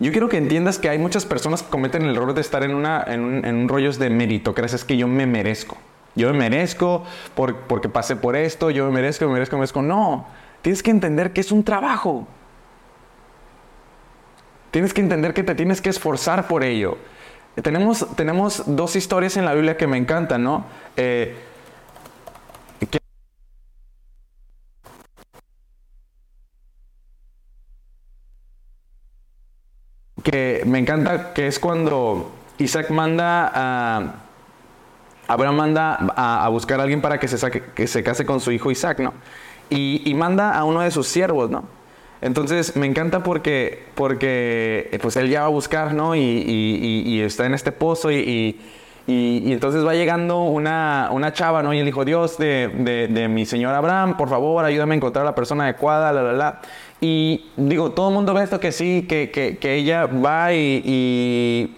Yo 0.00 0.12
quiero 0.12 0.28
que 0.28 0.36
entiendas 0.36 0.78
que 0.78 0.88
hay 0.88 0.98
muchas 0.98 1.24
personas 1.24 1.62
que 1.62 1.70
cometen 1.70 2.02
el 2.02 2.14
error 2.14 2.34
de 2.34 2.40
estar 2.40 2.62
en, 2.62 2.74
una, 2.74 3.02
en, 3.06 3.20
un, 3.24 3.44
en 3.44 3.56
un 3.56 3.68
rollo 3.68 3.90
de 3.92 4.10
mérito. 4.10 4.54
Crees 4.54 4.74
es 4.74 4.84
que 4.84 4.96
yo 4.96 5.08
me 5.08 5.26
merezco. 5.26 5.76
Yo 6.14 6.32
me 6.32 6.38
merezco 6.38 7.04
porque 7.34 7.88
pasé 7.88 8.16
por 8.16 8.36
esto, 8.36 8.70
yo 8.70 8.86
me 8.86 8.92
merezco, 8.92 9.26
me 9.26 9.34
merezco, 9.34 9.56
me 9.56 9.60
merezco. 9.60 9.82
No, 9.82 10.26
tienes 10.62 10.82
que 10.82 10.90
entender 10.90 11.32
que 11.32 11.40
es 11.40 11.52
un 11.52 11.64
trabajo. 11.64 12.26
Tienes 14.70 14.92
que 14.92 15.00
entender 15.00 15.34
que 15.34 15.42
te 15.42 15.54
tienes 15.54 15.80
que 15.80 15.90
esforzar 15.90 16.46
por 16.46 16.62
ello. 16.62 16.98
Tenemos, 17.62 18.06
tenemos 18.14 18.62
dos 18.66 18.94
historias 18.96 19.36
en 19.36 19.44
la 19.44 19.54
Biblia 19.54 19.76
que 19.76 19.86
me 19.86 19.96
encantan, 19.96 20.44
¿no? 20.44 20.64
Eh, 20.96 21.36
que, 30.22 30.62
me 30.66 30.78
encanta 30.78 31.32
que 31.32 31.46
es 31.48 31.58
cuando 31.58 32.30
Isaac 32.58 32.90
manda 32.90 33.50
a 33.52 34.14
Abraham 35.26 35.56
manda 35.56 35.94
a, 36.16 36.48
buscar 36.48 36.80
a 36.80 36.84
alguien 36.84 37.02
para 37.02 37.18
que 37.18 37.28
se, 37.28 37.50
que 37.50 37.86
se 37.86 38.02
case 38.02 38.24
con 38.24 38.40
su 38.40 38.52
hijo 38.52 38.70
Isaac, 38.70 39.00
¿no? 39.00 39.14
Y, 39.68 40.02
y 40.08 40.14
manda 40.14 40.56
a 40.56 40.64
uno 40.64 40.80
de 40.80 40.90
sus 40.90 41.06
siervos, 41.08 41.50
¿no? 41.50 41.77
Entonces 42.20 42.76
me 42.76 42.86
encanta 42.86 43.22
porque, 43.22 43.84
porque 43.94 44.88
eh, 44.90 44.98
pues 45.00 45.16
él 45.16 45.28
ya 45.28 45.42
va 45.42 45.46
a 45.46 45.50
buscar, 45.50 45.94
¿no? 45.94 46.16
Y, 46.16 47.20
está 47.24 47.46
en 47.46 47.54
este 47.54 47.72
pozo 47.72 48.10
y, 48.10 48.60
entonces 49.06 49.86
va 49.86 49.94
llegando 49.94 50.42
una, 50.42 51.30
chava, 51.32 51.62
¿no? 51.62 51.72
Y 51.72 51.78
él 51.78 51.86
dijo, 51.86 52.04
Dios 52.04 52.36
de, 52.38 53.28
mi 53.30 53.46
señor 53.46 53.74
Abraham, 53.74 54.16
por 54.16 54.28
favor, 54.28 54.64
ayúdame 54.64 54.94
a 54.94 54.96
encontrar 54.96 55.24
a 55.24 55.30
la 55.30 55.34
persona 55.34 55.64
adecuada, 55.64 56.12
la, 56.12 56.22
la, 56.22 56.32
la. 56.32 56.60
Y 57.00 57.46
digo, 57.56 57.92
todo 57.92 58.08
el 58.08 58.14
mundo 58.14 58.34
ve 58.34 58.42
esto 58.42 58.58
que 58.58 58.72
sí, 58.72 59.06
que, 59.08 59.58
ella 59.62 60.06
va 60.06 60.52
y, 60.52 61.74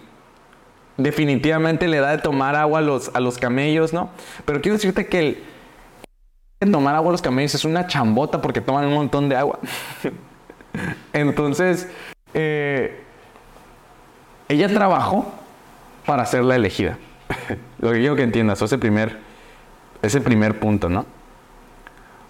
definitivamente 0.97 1.87
le 1.87 1.99
da 1.99 2.11
de 2.11 2.17
tomar 2.17 2.55
agua 2.55 2.79
a 2.79 2.81
los, 2.81 3.11
a 3.13 3.19
los 3.19 3.37
camellos, 3.37 3.93
¿no? 3.93 4.09
Pero 4.45 4.61
quiero 4.61 4.75
decirte 4.75 5.07
que 5.07 5.41
el 6.59 6.71
tomar 6.71 6.95
agua 6.95 7.09
a 7.09 7.11
los 7.13 7.21
camellos 7.21 7.55
es 7.55 7.65
una 7.65 7.87
chambota 7.87 8.41
porque 8.41 8.61
toman 8.61 8.85
un 8.85 8.93
montón 8.93 9.29
de 9.29 9.35
agua. 9.35 9.59
Entonces, 11.13 11.87
eh, 12.33 13.03
ella 14.47 14.67
trabajó 14.67 15.31
para 16.05 16.25
ser 16.25 16.43
la 16.43 16.55
elegida. 16.55 16.97
Lo 17.79 17.91
que 17.91 17.99
quiero 17.99 18.15
que 18.15 18.23
entiendas, 18.23 18.61
ese 18.61 18.77
primer, 18.77 19.19
ese 20.01 20.21
primer 20.21 20.59
punto, 20.59 20.89
¿no? 20.89 21.05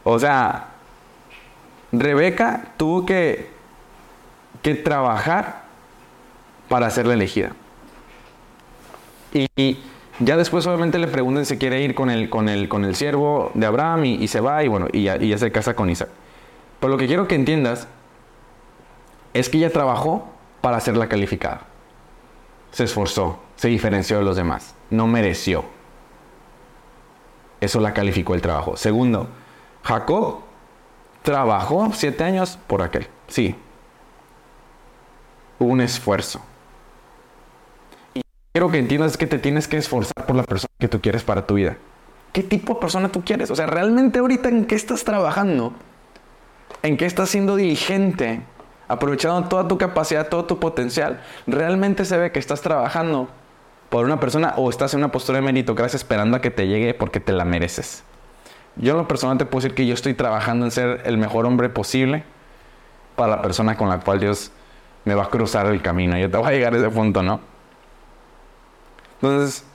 O 0.04 0.20
sea, 0.20 0.68
Rebeca 1.92 2.74
tuvo 2.78 3.06
que, 3.06 3.50
que 4.62 4.76
trabajar 4.76 5.62
para 6.70 6.90
ser 6.90 7.06
la 7.06 7.14
elegida. 7.14 7.52
Y, 9.34 9.80
ya 10.20 10.38
después 10.38 10.68
obviamente 10.68 11.00
le 11.00 11.08
preguntan 11.08 11.46
si 11.46 11.58
quiere 11.58 11.82
ir 11.82 11.96
con 11.96 12.10
el, 12.10 12.30
con 12.30 12.48
el, 12.48 12.70
con 12.70 12.86
el 12.86 12.96
siervo 12.96 13.52
de 13.56 13.66
Abraham 13.66 14.06
y, 14.06 14.28
se 14.28 14.40
va 14.40 14.64
y 14.64 14.68
bueno, 14.68 14.88
y 14.92 15.04
ya, 15.04 15.18
y 15.18 15.30
ya 15.30 15.38
se 15.38 15.52
casa 15.52 15.74
con 15.74 15.90
Isaac. 15.90 16.10
Pero 16.80 16.92
lo 16.92 16.98
que 16.98 17.08
quiero 17.08 17.28
que 17.28 17.36
entiendas 17.36 17.88
es 19.34 19.50
que 19.50 19.58
ella 19.58 19.72
trabajó 19.72 20.28
para 20.62 20.80
ser 20.80 20.98
la 20.98 21.10
calificada. 21.10 21.62
Se 22.72 22.84
esforzó, 22.84 23.40
se 23.56 23.68
diferenció 23.68 24.18
de 24.18 24.24
los 24.24 24.36
demás, 24.36 24.76
no 24.90 25.08
mereció. 25.08 25.66
Eso 27.60 27.80
la 27.80 27.94
calificó 27.94 28.34
el 28.34 28.42
trabajo. 28.42 28.76
Segundo, 28.78 29.28
Jacob 29.84 30.40
trabajó 31.22 31.92
siete 31.94 32.24
años 32.24 32.58
por 32.68 32.82
aquel. 32.82 33.08
Sí. 33.28 33.56
Un 35.60 35.82
esfuerzo. 35.82 36.42
Y 38.16 38.22
quiero 38.52 38.72
que 38.72 38.80
entiendas 38.80 39.18
que 39.18 39.28
te 39.28 39.38
tienes 39.38 39.68
que 39.68 39.78
esforzar 39.78 40.26
por 40.26 40.36
la 40.36 40.44
persona 40.44 40.74
que 40.80 40.88
tú 40.88 41.00
quieres 41.02 41.24
para 41.24 41.46
tu 41.46 41.56
vida. 41.56 41.78
¿Qué 42.34 42.44
tipo 42.44 42.74
de 42.74 42.80
persona 42.80 43.10
tú 43.10 43.24
quieres? 43.24 43.52
O 43.52 43.56
sea, 43.56 43.68
realmente 43.68 44.20
ahorita 44.20 44.50
en 44.50 44.66
qué 44.66 44.76
estás 44.76 45.04
trabajando, 45.04 45.74
en 46.82 46.98
qué 46.98 47.06
estás 47.06 47.30
siendo 47.30 47.58
diligente, 47.58 48.42
aprovechando 48.92 49.48
toda 49.48 49.68
tu 49.68 49.78
capacidad, 49.78 50.28
todo 50.28 50.46
tu 50.46 50.60
potencial, 50.60 51.22
realmente 51.48 52.06
se 52.06 52.18
ve 52.18 52.32
que 52.32 52.40
estás 52.40 52.62
trabajando 52.62 53.30
por 53.90 54.06
una 54.06 54.20
persona 54.20 54.54
o 54.58 54.70
estás 54.70 54.94
en 54.94 55.00
una 55.00 55.12
postura 55.12 55.38
de 55.38 55.46
meritocracia 55.46 55.98
esperando 55.98 56.38
a 56.38 56.42
que 56.42 56.52
te 56.52 56.68
llegue 56.68 56.94
porque 56.94 57.20
te 57.20 57.32
la 57.32 57.46
mereces. 57.46 58.04
Yo 58.76 58.92
en 58.94 58.98
lo 58.98 59.08
personal 59.08 59.38
te 59.38 59.46
puedo 59.46 59.64
decir 59.64 59.76
que 59.76 59.86
yo 59.86 59.94
estoy 59.94 60.14
trabajando 60.14 60.66
en 60.66 60.72
ser 60.72 61.02
el 61.06 61.18
mejor 61.18 61.46
hombre 61.46 61.70
posible 61.70 62.24
para 63.16 63.36
la 63.38 63.42
persona 63.42 63.76
con 63.78 63.90
la 63.90 64.00
cual 64.00 64.20
Dios 64.20 64.52
me 65.06 65.16
va 65.16 65.24
a 65.24 65.30
cruzar 65.30 65.68
el 65.68 65.82
camino. 65.82 66.18
Yo 66.18 66.30
te 66.30 66.38
voy 66.38 66.48
a 66.48 66.52
llegar 66.52 66.74
a 66.74 66.78
ese 66.78 66.90
punto, 66.90 67.22
¿no? 67.24 67.40
Entonces, 69.22 69.66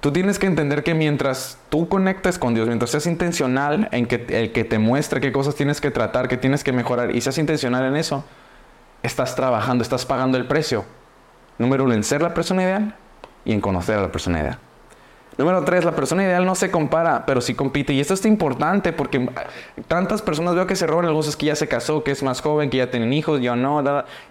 tú 0.00 0.12
tienes 0.12 0.38
que 0.38 0.46
entender 0.46 0.82
que 0.82 0.94
mientras 0.94 1.58
tú 1.68 1.88
conectes 1.88 2.38
con 2.38 2.54
Dios, 2.54 2.66
mientras 2.66 2.90
seas 2.90 3.06
intencional 3.06 3.88
en 3.92 4.06
que 4.06 4.24
el 4.30 4.52
que 4.52 4.64
te 4.64 4.78
muestre 4.78 5.20
qué 5.20 5.30
cosas 5.30 5.54
tienes 5.54 5.80
que 5.80 5.90
tratar, 5.90 6.28
qué 6.28 6.36
tienes 6.36 6.64
que 6.64 6.72
mejorar, 6.72 7.14
y 7.14 7.20
seas 7.20 7.38
intencional 7.38 7.84
en 7.84 7.96
eso, 7.96 8.24
estás 9.02 9.36
trabajando, 9.36 9.82
estás 9.82 10.06
pagando 10.06 10.38
el 10.38 10.46
precio. 10.46 10.84
Número 11.58 11.84
uno, 11.84 11.94
en 11.94 12.04
ser 12.04 12.22
la 12.22 12.32
persona 12.32 12.62
ideal 12.62 12.94
y 13.44 13.52
en 13.52 13.60
conocer 13.60 13.98
a 13.98 14.02
la 14.02 14.12
persona 14.12 14.40
ideal. 14.40 14.58
Número 15.36 15.64
tres, 15.64 15.84
la 15.84 15.92
persona 15.92 16.22
ideal 16.22 16.44
no 16.44 16.54
se 16.54 16.70
compara, 16.70 17.24
pero 17.24 17.40
sí 17.40 17.54
compite. 17.54 17.92
Y 17.92 18.00
esto 18.00 18.14
es 18.14 18.24
importante 18.26 18.92
porque 18.92 19.28
tantas 19.88 20.20
personas 20.20 20.54
veo 20.54 20.66
que 20.66 20.76
se 20.76 20.86
roban 20.86 21.06
negocios 21.06 21.36
que 21.36 21.46
ya 21.46 21.56
se 21.56 21.68
casó, 21.68 22.02
que 22.02 22.10
es 22.10 22.22
más 22.22 22.42
joven, 22.42 22.68
que 22.68 22.78
ya 22.78 22.90
tienen 22.90 23.12
hijos, 23.12 23.40
yo 23.40 23.56
no, 23.56 23.82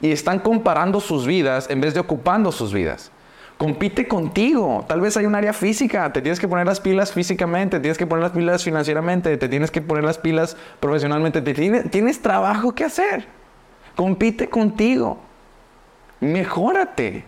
y 0.01 0.11
están 0.11 0.39
comparando 0.39 0.99
sus 0.99 1.25
vidas 1.25 1.69
en 1.69 1.81
vez 1.81 1.93
de 1.93 1.99
ocupando 1.99 2.51
sus 2.51 2.73
vidas. 2.73 3.11
Compite 3.59 4.07
contigo. 4.07 4.85
Tal 4.87 5.01
vez 5.01 5.17
hay 5.17 5.25
un 5.25 5.35
área 5.35 5.51
física, 5.51 6.13
te 6.13 6.21
tienes 6.21 6.39
que 6.39 6.47
poner 6.47 6.65
las 6.65 6.79
pilas 6.79 7.11
físicamente, 7.11 7.75
te 7.75 7.81
tienes 7.81 7.97
que 7.97 8.07
poner 8.07 8.23
las 8.23 8.31
pilas 8.31 8.63
financieramente, 8.63 9.35
te 9.35 9.49
tienes 9.49 9.69
que 9.69 9.81
poner 9.81 10.05
las 10.05 10.17
pilas 10.17 10.55
profesionalmente, 10.79 11.41
te 11.41 11.53
tienes, 11.53 11.91
tienes 11.91 12.21
trabajo 12.21 12.73
que 12.73 12.85
hacer. 12.85 13.27
Compite 13.97 14.47
contigo. 14.47 15.19
Mejórate. 16.21 17.25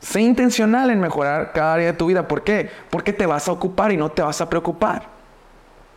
Sé 0.00 0.20
intencional 0.20 0.90
en 0.90 1.00
mejorar 1.00 1.52
cada 1.54 1.72
área 1.72 1.86
de 1.86 1.94
tu 1.94 2.08
vida. 2.08 2.28
¿Por 2.28 2.44
qué? 2.44 2.68
Porque 2.90 3.14
te 3.14 3.24
vas 3.24 3.48
a 3.48 3.52
ocupar 3.52 3.92
y 3.92 3.96
no 3.96 4.10
te 4.10 4.20
vas 4.20 4.42
a 4.42 4.50
preocupar. 4.50 5.04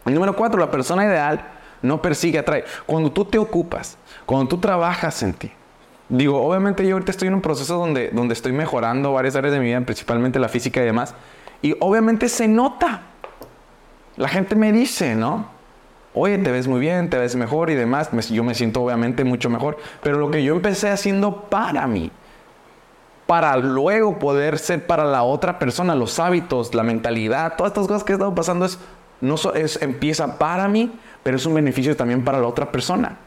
El 0.06 0.14
número 0.14 0.38
cuatro, 0.38 0.58
la 0.58 0.72
persona 0.72 1.04
ideal 1.04 1.46
no 1.82 2.02
persigue, 2.02 2.40
atrae. 2.40 2.64
Cuando 2.86 3.12
tú 3.12 3.26
te 3.26 3.38
ocupas, 3.38 3.98
cuando 4.26 4.48
tú 4.48 4.58
trabajas 4.58 5.22
en 5.22 5.34
ti. 5.34 5.52
Digo, 6.10 6.42
obviamente 6.42 6.86
yo 6.86 6.96
ahorita 6.96 7.12
estoy 7.12 7.30
en 7.30 7.36
un 7.36 7.42
proceso 7.42 7.78
donde, 7.78 8.10
donde 8.12 8.34
estoy 8.34 8.52
mejorando 8.52 9.14
varias 9.14 9.36
áreas 9.36 9.54
de 9.54 9.60
mi 9.60 9.68
vida, 9.68 9.82
principalmente 9.82 10.40
la 10.40 10.50
física 10.50 10.82
y 10.82 10.86
demás. 10.86 11.16
Y 11.62 11.76
obviamente 11.80 12.30
se 12.30 12.48
nota. 12.48 13.02
La 14.18 14.28
gente 14.28 14.56
me 14.56 14.72
dice, 14.72 15.16
¿no? 15.16 15.48
Oye, 16.14 16.38
te 16.38 16.52
ves 16.52 16.68
muy 16.68 16.80
bien, 16.80 17.10
te 17.10 17.18
ves 17.18 17.36
mejor 17.36 17.70
y 17.70 17.76
demás. 17.76 18.12
Yo 18.30 18.44
me 18.44 18.54
siento 18.54 18.82
obviamente 18.82 19.24
mucho 19.24 19.50
mejor. 19.50 19.78
Pero 20.04 20.20
lo 20.20 20.30
que 20.30 20.44
yo 20.44 20.54
empecé 20.54 20.90
haciendo 20.90 21.44
para 21.50 21.88
mí 21.88 22.12
para 23.26 23.58
luego 23.58 24.20
poder 24.20 24.60
ser 24.60 24.86
para 24.86 25.06
la 25.06 25.24
otra 25.24 25.60
persona, 25.60 25.96
los 25.96 26.20
hábitos, 26.20 26.76
la 26.76 26.84
mentalidad, 26.84 27.56
todas 27.56 27.72
estas 27.72 27.88
cosas 27.88 28.04
que 28.04 28.14
he 28.14 28.16
estado 28.16 28.36
pasando 28.36 28.66
es, 28.66 28.78
no 29.22 29.36
es, 29.56 29.82
empieza 29.82 30.38
para 30.38 30.68
mí, 30.68 30.92
pero 31.24 31.38
es 31.38 31.46
un 31.46 31.54
beneficio 31.54 31.96
también 31.96 32.24
para 32.24 32.40
la 32.40 32.48
otra 32.48 32.72
persona. 32.72 33.18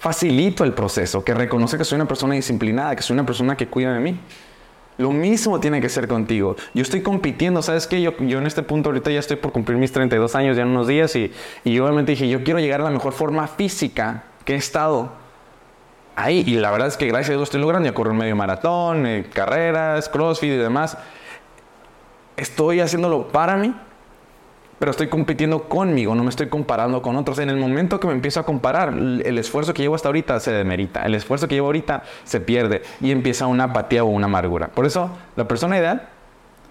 Facilito 0.00 0.64
el 0.64 0.72
proceso, 0.72 1.22
que 1.22 1.34
reconoce 1.34 1.76
que 1.76 1.84
soy 1.84 1.96
una 1.96 2.08
persona 2.08 2.34
disciplinada, 2.34 2.96
que 2.96 3.02
soy 3.02 3.12
una 3.12 3.26
persona 3.26 3.54
que 3.54 3.68
cuida 3.68 3.92
de 3.92 4.00
mí. 4.00 4.18
Lo 4.96 5.10
mismo 5.10 5.60
tiene 5.60 5.78
que 5.82 5.90
ser 5.90 6.08
contigo. 6.08 6.56
Yo 6.72 6.80
estoy 6.80 7.02
compitiendo, 7.02 7.60
¿sabes 7.60 7.86
qué? 7.86 8.00
Yo, 8.00 8.16
yo 8.18 8.38
en 8.38 8.46
este 8.46 8.62
punto 8.62 8.88
ahorita 8.88 9.10
ya 9.10 9.18
estoy 9.18 9.36
por 9.36 9.52
cumplir 9.52 9.76
mis 9.76 9.92
32 9.92 10.34
años 10.34 10.56
ya 10.56 10.62
en 10.62 10.68
unos 10.68 10.86
días 10.86 11.14
y, 11.16 11.30
y 11.64 11.78
obviamente 11.80 12.12
dije, 12.12 12.30
yo 12.30 12.42
quiero 12.42 12.60
llegar 12.60 12.80
a 12.80 12.84
la 12.84 12.90
mejor 12.90 13.12
forma 13.12 13.46
física 13.46 14.24
que 14.46 14.54
he 14.54 14.56
estado 14.56 15.12
ahí. 16.16 16.44
Y 16.46 16.54
la 16.54 16.70
verdad 16.70 16.88
es 16.88 16.96
que 16.96 17.06
gracias 17.06 17.30
a 17.30 17.32
Dios 17.32 17.42
estoy 17.42 17.60
logrando. 17.60 17.86
Ya 17.86 17.94
corro 17.94 18.14
medio 18.14 18.34
maratón, 18.34 19.06
eh, 19.06 19.26
carreras, 19.30 20.08
crossfit 20.08 20.50
y 20.50 20.56
demás. 20.56 20.96
Estoy 22.38 22.80
haciéndolo 22.80 23.28
para 23.28 23.58
mí, 23.58 23.74
pero 24.80 24.92
estoy 24.92 25.08
compitiendo 25.08 25.64
conmigo, 25.64 26.14
no 26.14 26.24
me 26.24 26.30
estoy 26.30 26.48
comparando 26.48 27.02
con 27.02 27.14
otros. 27.16 27.38
En 27.38 27.50
el 27.50 27.58
momento 27.58 28.00
que 28.00 28.06
me 28.06 28.14
empiezo 28.14 28.40
a 28.40 28.44
comparar, 28.44 28.88
el 28.88 29.36
esfuerzo 29.36 29.74
que 29.74 29.82
llevo 29.82 29.94
hasta 29.94 30.08
ahorita 30.08 30.40
se 30.40 30.52
demerita. 30.52 31.02
El 31.02 31.14
esfuerzo 31.14 31.48
que 31.48 31.54
llevo 31.54 31.66
ahorita 31.66 32.02
se 32.24 32.40
pierde 32.40 32.80
y 32.98 33.10
empieza 33.10 33.46
una 33.46 33.64
apatía 33.64 34.04
o 34.04 34.06
una 34.06 34.24
amargura. 34.24 34.68
Por 34.68 34.86
eso, 34.86 35.10
la 35.36 35.46
persona 35.46 35.76
ideal 35.76 36.08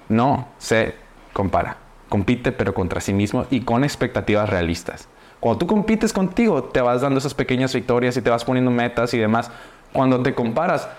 no 0.09 0.47
se 0.57 0.95
compara. 1.33 1.77
Compite, 2.09 2.51
pero 2.51 2.73
contra 2.73 2.99
sí 2.99 3.13
mismo 3.13 3.45
y 3.51 3.61
con 3.61 3.83
expectativas 3.83 4.49
realistas. 4.49 5.07
Cuando 5.39 5.59
tú 5.59 5.67
compites 5.67 6.11
contigo, 6.11 6.63
te 6.63 6.81
vas 6.81 7.01
dando 7.01 7.19
esas 7.19 7.35
pequeñas 7.35 7.75
victorias 7.75 8.17
y 8.17 8.23
te 8.23 8.31
vas 8.31 8.43
poniendo 8.43 8.71
metas 8.71 9.13
y 9.13 9.19
demás. 9.19 9.51
Cuando 9.93 10.19
te 10.23 10.33
comparas, 10.33 10.89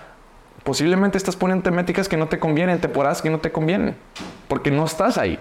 posiblemente 0.63 1.17
estás 1.17 1.35
poniendo 1.35 1.61
temáticas 1.61 2.07
que 2.07 2.15
no 2.15 2.27
te 2.27 2.39
convienen, 2.39 2.79
temporadas 2.79 3.21
que 3.21 3.29
no 3.29 3.39
te 3.39 3.51
convienen, 3.51 3.97
porque 4.47 4.71
no 4.71 4.85
estás 4.85 5.17
ahí. 5.17 5.37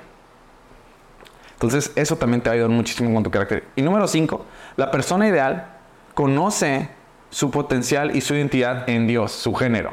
Entonces, 1.60 1.92
eso 1.94 2.16
también 2.16 2.40
te 2.40 2.48
va 2.48 2.52
a 2.52 2.54
ayudar 2.54 2.70
muchísimo 2.70 3.12
con 3.12 3.22
tu 3.22 3.30
carácter. 3.30 3.64
Y 3.76 3.82
número 3.82 4.08
cinco, 4.08 4.46
la 4.76 4.90
persona 4.90 5.28
ideal 5.28 5.66
conoce 6.14 6.88
su 7.28 7.50
potencial 7.50 8.16
y 8.16 8.22
su 8.22 8.34
identidad 8.34 8.88
en 8.88 9.06
Dios, 9.06 9.32
su 9.32 9.52
género. 9.52 9.92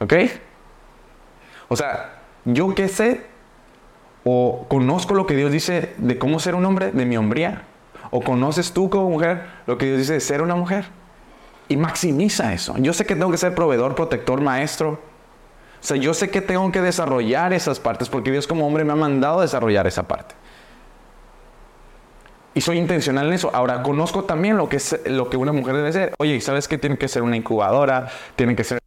¿Ok? 0.00 0.12
O 1.68 1.76
sea, 1.76 2.20
yo 2.44 2.74
qué 2.74 2.88
sé 2.88 3.24
o 4.22 4.66
conozco 4.68 5.14
lo 5.14 5.24
que 5.24 5.34
Dios 5.34 5.50
dice 5.50 5.94
de 5.96 6.18
cómo 6.18 6.40
ser 6.40 6.54
un 6.54 6.66
hombre, 6.66 6.92
de 6.92 7.06
mi 7.06 7.16
hombría. 7.16 7.62
O 8.10 8.20
conoces 8.20 8.72
tú 8.72 8.90
como 8.90 9.08
mujer 9.08 9.46
lo 9.66 9.78
que 9.78 9.86
Dios 9.86 9.96
dice 9.96 10.12
de 10.12 10.20
ser 10.20 10.42
una 10.42 10.56
mujer. 10.56 10.88
Y 11.68 11.78
maximiza 11.78 12.52
eso. 12.52 12.74
Yo 12.76 12.92
sé 12.92 13.06
que 13.06 13.14
tengo 13.14 13.30
que 13.30 13.38
ser 13.38 13.54
proveedor, 13.54 13.94
protector, 13.94 14.42
maestro. 14.42 15.00
O 15.80 15.84
sea, 15.84 15.96
yo 15.96 16.12
sé 16.12 16.30
que 16.30 16.40
tengo 16.40 16.70
que 16.72 16.80
desarrollar 16.80 17.52
esas 17.52 17.80
partes 17.80 18.08
porque 18.08 18.30
Dios 18.30 18.46
como 18.46 18.66
hombre 18.66 18.84
me 18.84 18.92
ha 18.92 18.96
mandado 18.96 19.38
a 19.38 19.42
desarrollar 19.42 19.86
esa 19.86 20.06
parte. 20.06 20.34
Y 22.52 22.60
soy 22.60 22.78
intencional 22.78 23.28
en 23.28 23.32
eso. 23.32 23.50
Ahora, 23.54 23.82
conozco 23.82 24.24
también 24.24 24.56
lo 24.56 24.68
que, 24.68 24.76
es, 24.76 25.00
lo 25.06 25.30
que 25.30 25.36
una 25.36 25.52
mujer 25.52 25.76
debe 25.76 25.92
ser. 25.92 26.14
Oye, 26.18 26.40
¿sabes 26.40 26.68
qué? 26.68 26.78
Tiene 26.78 26.98
que 26.98 27.08
ser 27.08 27.22
una 27.22 27.36
incubadora, 27.36 28.08
tiene 28.36 28.56
que 28.56 28.64
ser 28.64 28.80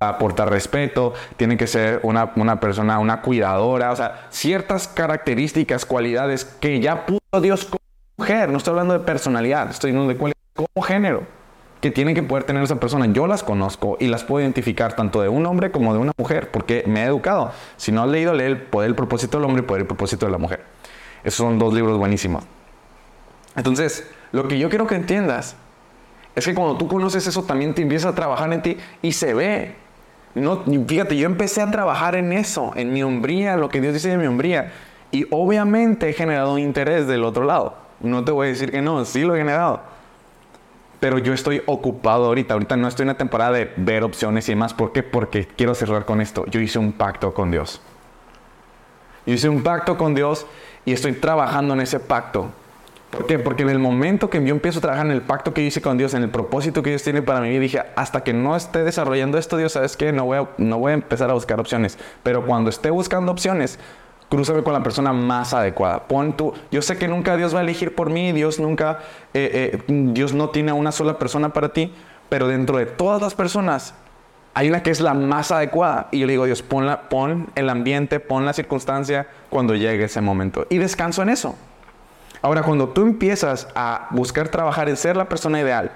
aportar 0.00 0.50
respeto, 0.50 1.14
tiene 1.36 1.56
que 1.56 1.66
ser 1.66 2.00
una, 2.02 2.32
una, 2.36 2.60
persona, 2.60 2.98
una 2.98 3.22
cuidadora, 3.22 3.90
o 3.90 3.96
sea, 3.96 4.26
ciertas 4.30 4.86
características, 4.86 5.86
cualidades 5.86 6.44
que 6.44 6.78
ya 6.80 7.06
puso 7.06 7.40
Dios 7.40 7.64
como 7.64 7.80
mujer, 8.18 8.50
no 8.50 8.58
estoy 8.58 8.72
hablando 8.72 8.92
de 8.92 9.00
personalidad, 9.00 9.70
estoy 9.70 9.90
hablando 9.90 10.12
de 10.12 10.18
cualidades 10.18 10.44
como 10.54 10.86
género, 10.86 11.22
que 11.84 11.90
tiene 11.90 12.14
que 12.14 12.22
poder 12.22 12.44
tener 12.44 12.62
esa 12.62 12.80
persona. 12.80 13.04
Yo 13.12 13.26
las 13.26 13.42
conozco 13.42 13.98
y 14.00 14.06
las 14.06 14.24
puedo 14.24 14.40
identificar 14.40 14.96
tanto 14.96 15.20
de 15.20 15.28
un 15.28 15.44
hombre 15.44 15.70
como 15.70 15.92
de 15.92 15.98
una 15.98 16.12
mujer, 16.16 16.50
porque 16.50 16.82
me 16.86 17.02
he 17.02 17.04
educado. 17.04 17.52
Si 17.76 17.92
no 17.92 18.02
has 18.02 18.08
leído, 18.08 18.32
lee 18.32 18.44
el 18.44 18.56
Poder 18.56 18.88
el 18.88 18.94
propósito 18.94 19.36
del 19.36 19.44
hombre 19.44 19.62
y 19.62 19.66
Poder 19.66 19.82
el 19.82 19.86
propósito 19.86 20.24
de 20.24 20.32
la 20.32 20.38
mujer. 20.38 20.64
Esos 21.24 21.46
son 21.46 21.58
dos 21.58 21.74
libros 21.74 21.98
buenísimos. 21.98 22.42
Entonces, 23.54 24.10
lo 24.32 24.48
que 24.48 24.58
yo 24.58 24.70
quiero 24.70 24.86
que 24.86 24.94
entiendas 24.94 25.56
es 26.34 26.46
que 26.46 26.54
cuando 26.54 26.78
tú 26.78 26.88
conoces 26.88 27.26
eso, 27.26 27.42
también 27.42 27.74
te 27.74 27.82
empieza 27.82 28.08
a 28.08 28.14
trabajar 28.14 28.50
en 28.54 28.62
ti 28.62 28.78
y 29.02 29.12
se 29.12 29.34
ve 29.34 29.74
no, 30.34 30.64
fíjate, 30.88 31.18
yo 31.18 31.26
empecé 31.26 31.60
a 31.60 31.70
trabajar 31.70 32.14
en 32.14 32.32
eso, 32.32 32.72
en 32.76 32.94
mi 32.94 33.02
hombría, 33.02 33.58
lo 33.58 33.68
que 33.68 33.82
Dios 33.82 33.92
dice 33.92 34.08
de 34.08 34.16
mi 34.16 34.26
hombría. 34.26 34.72
Y 35.10 35.26
obviamente 35.30 36.08
he 36.08 36.12
generado 36.14 36.56
interés 36.56 37.06
del 37.06 37.24
otro 37.24 37.44
lado. 37.44 37.76
No 38.00 38.24
te 38.24 38.32
voy 38.32 38.46
a 38.46 38.50
decir 38.50 38.70
que 38.70 38.80
no, 38.80 39.04
sí 39.04 39.20
lo 39.20 39.34
he 39.34 39.38
generado. 39.38 39.82
Pero 41.04 41.18
yo 41.18 41.34
estoy 41.34 41.60
ocupado 41.66 42.24
ahorita. 42.24 42.54
Ahorita 42.54 42.78
no 42.78 42.88
estoy 42.88 43.02
en 43.02 43.08
la 43.08 43.18
temporada 43.18 43.52
de 43.52 43.70
ver 43.76 44.04
opciones 44.04 44.48
y 44.48 44.52
demás. 44.52 44.72
¿Por 44.72 44.90
qué? 44.90 45.02
Porque 45.02 45.46
quiero 45.46 45.74
cerrar 45.74 46.06
con 46.06 46.22
esto. 46.22 46.46
Yo 46.46 46.60
hice 46.60 46.78
un 46.78 46.94
pacto 46.94 47.34
con 47.34 47.50
Dios. 47.50 47.82
Yo 49.26 49.34
hice 49.34 49.50
un 49.50 49.62
pacto 49.62 49.98
con 49.98 50.14
Dios 50.14 50.46
y 50.86 50.94
estoy 50.94 51.12
trabajando 51.12 51.74
en 51.74 51.82
ese 51.82 52.00
pacto. 52.00 52.48
¿Por 53.10 53.26
qué? 53.26 53.38
Porque 53.38 53.64
en 53.64 53.68
el 53.68 53.78
momento 53.78 54.30
que 54.30 54.42
yo 54.42 54.54
empiezo 54.54 54.78
a 54.78 54.80
trabajar 54.80 55.04
en 55.04 55.12
el 55.12 55.20
pacto 55.20 55.52
que 55.52 55.60
hice 55.60 55.82
con 55.82 55.98
Dios, 55.98 56.14
en 56.14 56.22
el 56.22 56.30
propósito 56.30 56.82
que 56.82 56.88
Dios 56.88 57.02
tiene 57.02 57.20
para 57.20 57.42
mí, 57.42 57.58
dije, 57.58 57.82
hasta 57.96 58.24
que 58.24 58.32
no 58.32 58.56
esté 58.56 58.82
desarrollando 58.82 59.36
esto, 59.36 59.58
Dios, 59.58 59.72
¿sabes 59.72 59.98
qué? 59.98 60.10
No 60.10 60.24
voy 60.24 60.48
no 60.56 60.78
voy 60.78 60.92
a 60.92 60.94
empezar 60.94 61.28
a 61.28 61.34
buscar 61.34 61.60
opciones. 61.60 61.98
Pero 62.22 62.46
cuando 62.46 62.70
esté 62.70 62.88
buscando 62.88 63.30
opciones, 63.30 63.78
crúzame 64.28 64.62
con 64.62 64.72
la 64.72 64.82
persona 64.82 65.12
más 65.12 65.54
adecuada. 65.54 66.08
Pon 66.08 66.36
tú, 66.36 66.52
yo 66.70 66.82
sé 66.82 66.96
que 66.96 67.08
nunca 67.08 67.36
Dios 67.36 67.54
va 67.54 67.60
a 67.60 67.62
elegir 67.62 67.94
por 67.94 68.10
mí, 68.10 68.32
Dios 68.32 68.58
nunca, 68.58 69.00
eh, 69.32 69.72
eh, 69.74 69.82
Dios 69.88 70.32
no 70.32 70.50
tiene 70.50 70.72
una 70.72 70.92
sola 70.92 71.18
persona 71.18 71.52
para 71.52 71.70
ti, 71.72 71.92
pero 72.28 72.48
dentro 72.48 72.78
de 72.78 72.86
todas 72.86 73.22
las 73.22 73.34
personas 73.34 73.94
hay 74.54 74.68
una 74.68 74.82
que 74.82 74.90
es 74.90 75.00
la 75.00 75.14
más 75.14 75.50
adecuada. 75.50 76.08
Y 76.12 76.20
yo 76.20 76.26
le 76.26 76.32
digo, 76.32 76.46
Dios, 76.46 76.62
pon, 76.62 76.86
pon 77.10 77.48
el 77.54 77.68
ambiente, 77.68 78.20
pon 78.20 78.46
la 78.46 78.52
circunstancia 78.52 79.26
cuando 79.50 79.74
llegue 79.74 80.04
ese 80.04 80.20
momento. 80.20 80.66
Y 80.70 80.78
descanso 80.78 81.22
en 81.22 81.28
eso. 81.28 81.56
Ahora, 82.40 82.62
cuando 82.62 82.90
tú 82.90 83.02
empiezas 83.02 83.68
a 83.74 84.08
buscar 84.10 84.48
trabajar 84.48 84.88
en 84.88 84.96
ser 84.96 85.16
la 85.16 85.28
persona 85.28 85.60
ideal, 85.60 85.90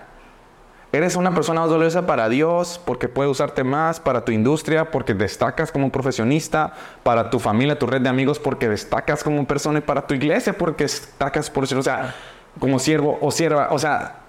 eres 0.92 1.16
una 1.16 1.34
persona 1.34 1.60
más 1.60 1.70
valiosa 1.70 2.06
para 2.06 2.28
Dios 2.28 2.80
porque 2.84 3.08
puede 3.08 3.28
usarte 3.28 3.64
más, 3.64 4.00
para 4.00 4.24
tu 4.24 4.32
industria 4.32 4.90
porque 4.90 5.14
destacas 5.14 5.70
como 5.70 5.90
profesionista, 5.90 6.72
para 7.02 7.30
tu 7.30 7.38
familia, 7.38 7.78
tu 7.78 7.86
red 7.86 8.00
de 8.00 8.08
amigos 8.08 8.38
porque 8.38 8.68
destacas 8.68 9.22
como 9.22 9.46
persona 9.46 9.80
y 9.80 9.82
para 9.82 10.06
tu 10.06 10.14
iglesia 10.14 10.56
porque 10.56 10.84
destacas 10.84 11.50
por 11.50 11.64
o 11.64 11.82
sea, 11.82 12.14
como 12.58 12.78
siervo 12.78 13.18
o 13.20 13.30
sierva. 13.30 13.68
O 13.70 13.78
sea, 13.78 14.20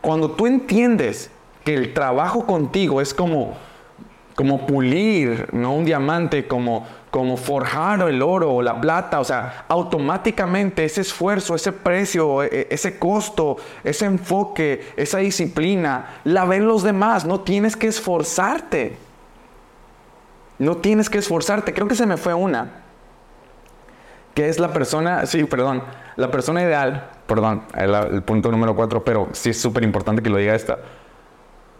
cuando 0.00 0.30
tú 0.30 0.46
entiendes 0.46 1.30
que 1.64 1.74
el 1.74 1.92
trabajo 1.92 2.46
contigo 2.46 3.00
es 3.00 3.12
como, 3.12 3.54
como 4.34 4.66
pulir, 4.66 5.48
no 5.52 5.74
un 5.74 5.84
diamante, 5.84 6.46
como 6.46 6.86
como 7.10 7.36
forjar 7.36 8.00
el 8.08 8.22
oro 8.22 8.52
o 8.52 8.62
la 8.62 8.80
plata, 8.80 9.18
o 9.18 9.24
sea, 9.24 9.64
automáticamente 9.68 10.84
ese 10.84 11.00
esfuerzo, 11.00 11.54
ese 11.54 11.72
precio, 11.72 12.42
e, 12.42 12.46
e, 12.46 12.66
ese 12.70 12.98
costo, 12.98 13.56
ese 13.82 14.06
enfoque, 14.06 14.92
esa 14.96 15.18
disciplina, 15.18 16.20
la 16.24 16.44
ven 16.44 16.66
los 16.66 16.82
demás, 16.82 17.24
no 17.24 17.40
tienes 17.40 17.76
que 17.76 17.88
esforzarte. 17.88 18.96
No 20.60 20.76
tienes 20.76 21.08
que 21.08 21.18
esforzarte. 21.18 21.72
Creo 21.72 21.88
que 21.88 21.94
se 21.94 22.06
me 22.06 22.18
fue 22.18 22.34
una. 22.34 22.70
Que 24.34 24.48
es 24.48 24.60
la 24.60 24.72
persona, 24.72 25.26
sí, 25.26 25.44
perdón, 25.44 25.82
la 26.16 26.30
persona 26.30 26.62
ideal, 26.62 27.10
perdón, 27.26 27.64
el, 27.74 28.22
punto 28.22 28.50
número 28.52 28.76
cuatro, 28.76 29.02
pero 29.02 29.28
sí 29.32 29.50
es 29.50 29.60
súper 29.60 29.82
importante 29.82 30.22
que 30.22 30.28
lo 30.28 30.36
diga 30.36 30.54
esta. 30.54 30.78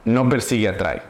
No 0.06 0.28
persigue, 0.28 0.68
atrae. 0.68 1.02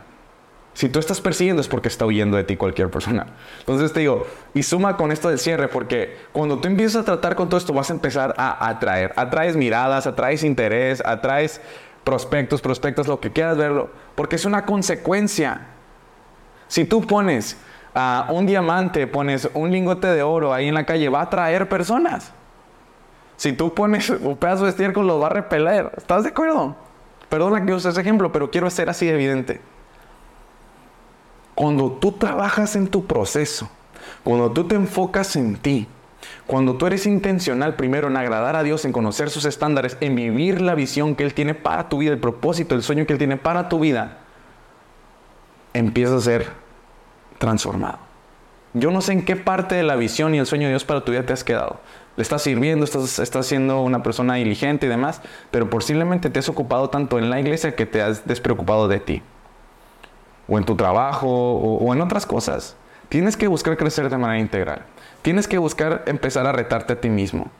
Si 0.81 0.89
tú 0.89 0.99
estás 0.99 1.21
persiguiendo 1.21 1.61
es 1.61 1.69
porque 1.69 1.89
está 1.89 2.07
huyendo 2.07 2.39
de 2.39 2.45
ti 2.45 2.57
cualquier 2.57 2.89
persona. 2.89 3.27
Entonces 3.59 3.93
te 3.93 4.01
digo, 4.01 4.27
y 4.55 4.63
suma 4.63 4.97
con 4.97 5.13
esto 5.13 5.29
del 5.29 5.39
cierre, 5.39 5.69
porque 5.69 6.17
cuando 6.33 6.59
tú 6.59 6.69
empiezas 6.69 7.03
a 7.03 7.05
tratar 7.05 7.35
con 7.35 7.51
todo 7.51 7.59
esto 7.59 7.75
vas 7.75 7.91
a 7.91 7.93
empezar 7.93 8.35
a 8.39 8.67
atraer. 8.67 9.13
Atraes 9.17 9.57
miradas, 9.57 10.07
atraes 10.07 10.43
interés, 10.43 11.03
atraes 11.05 11.61
prospectos, 12.03 12.63
prospectos, 12.63 13.09
lo 13.09 13.21
que 13.21 13.31
quieras 13.31 13.59
verlo, 13.59 13.91
porque 14.15 14.37
es 14.37 14.47
una 14.47 14.65
consecuencia. 14.65 15.67
Si 16.67 16.87
tú 16.87 17.07
pones 17.07 17.59
a 17.95 18.29
un 18.31 18.47
diamante, 18.47 19.07
pones 19.07 19.51
un 19.53 19.71
lingote 19.71 20.07
de 20.07 20.23
oro 20.23 20.55
ahí 20.55 20.69
en 20.69 20.75
la 20.75 20.87
calle, 20.87 21.11
va 21.11 21.21
a 21.21 21.25
atraer 21.25 21.69
personas. 21.69 22.33
Si 23.37 23.53
tú 23.53 23.75
pones 23.75 24.09
un 24.09 24.35
pedazo 24.39 24.65
de 24.65 24.71
estiércol, 24.71 25.07
lo 25.07 25.19
va 25.19 25.27
a 25.27 25.31
repeler. 25.31 25.93
¿Estás 25.99 26.23
de 26.23 26.31
acuerdo? 26.31 26.75
Perdona 27.29 27.67
que 27.67 27.75
use 27.75 27.91
ese 27.91 28.01
ejemplo, 28.01 28.33
pero 28.33 28.51
quiero 28.51 28.71
ser 28.71 28.89
así 28.89 29.05
de 29.05 29.13
evidente. 29.13 29.61
Cuando 31.61 31.93
tú 31.93 32.13
trabajas 32.13 32.75
en 32.75 32.89
tu 32.89 33.05
proceso, 33.05 33.69
cuando 34.25 34.51
tú 34.51 34.67
te 34.67 34.77
enfocas 34.77 35.37
en 35.37 35.57
ti, 35.57 35.87
cuando 36.47 36.77
tú 36.77 36.87
eres 36.87 37.05
intencional 37.05 37.77
primero 37.77 38.09
en 38.09 38.17
agradar 38.17 38.57
a 38.57 38.63
Dios, 38.63 38.87
en 38.87 38.93
conocer 38.93 39.29
sus 39.29 39.45
estándares, 39.45 39.99
en 40.01 40.15
vivir 40.15 40.63
la 40.63 40.75
visión 40.75 41.15
que 41.15 41.23
Él 41.23 41.35
tiene 41.35 41.53
para 41.53 41.91
tu 41.91 41.99
vida, 41.99 42.13
el 42.13 42.19
propósito, 42.19 42.75
el 42.75 42.83
sueño 42.83 43.05
que 43.05 43.13
Él 43.13 43.19
tiene 43.19 43.37
para 43.37 43.69
tu 43.69 43.79
vida, 43.79 44.21
empieza 45.75 46.17
a 46.17 46.21
ser 46.21 46.47
transformado. 47.37 47.99
Yo 48.73 48.91
no 48.91 49.03
sé 49.03 49.13
en 49.13 49.27
qué 49.27 49.37
parte 49.37 49.75
de 49.75 49.83
la 49.83 49.97
visión 49.97 50.35
y 50.35 50.39
el 50.39 50.47
sueño 50.47 50.65
de 50.65 50.71
Dios 50.71 50.87
para 50.87 51.05
tu 51.05 51.13
vida 51.13 51.27
te 51.27 51.35
has 51.35 51.45
quedado. 51.45 51.79
Le 52.17 52.23
estás 52.23 52.41
sirviendo, 52.41 52.87
estás, 52.87 53.19
estás 53.19 53.45
siendo 53.45 53.83
una 53.83 54.03
persona 54.03 54.37
diligente 54.37 54.87
y 54.87 54.89
demás, 54.89 55.21
pero 55.51 55.69
posiblemente 55.69 56.31
te 56.31 56.39
has 56.39 56.49
ocupado 56.49 56.89
tanto 56.89 57.19
en 57.19 57.29
la 57.29 57.39
iglesia 57.39 57.77
que 57.77 57.85
te 57.85 58.01
has 58.01 58.27
despreocupado 58.27 58.89
de 58.89 59.01
ti 59.01 59.23
o 60.51 60.59
en 60.59 60.65
tu 60.65 60.77
trabajo 60.77 61.29
o, 61.29 61.95
en 61.95 62.01
otras 62.03 62.27
cosas. 62.27 62.77
Tienes 63.09 63.37
que 63.37 63.47
buscar 63.47 63.77
crecer 63.77 64.11
de 64.11 64.19
manera 64.19 64.41
integral. 64.41 64.83
Tienes 65.23 65.49
que 65.49 65.59
buscar 65.59 66.03
empezar 66.07 66.47
a 66.47 66.53
retarte 66.53 66.95
a 66.95 67.01
ti 67.01 67.09
mismo. 67.09 67.51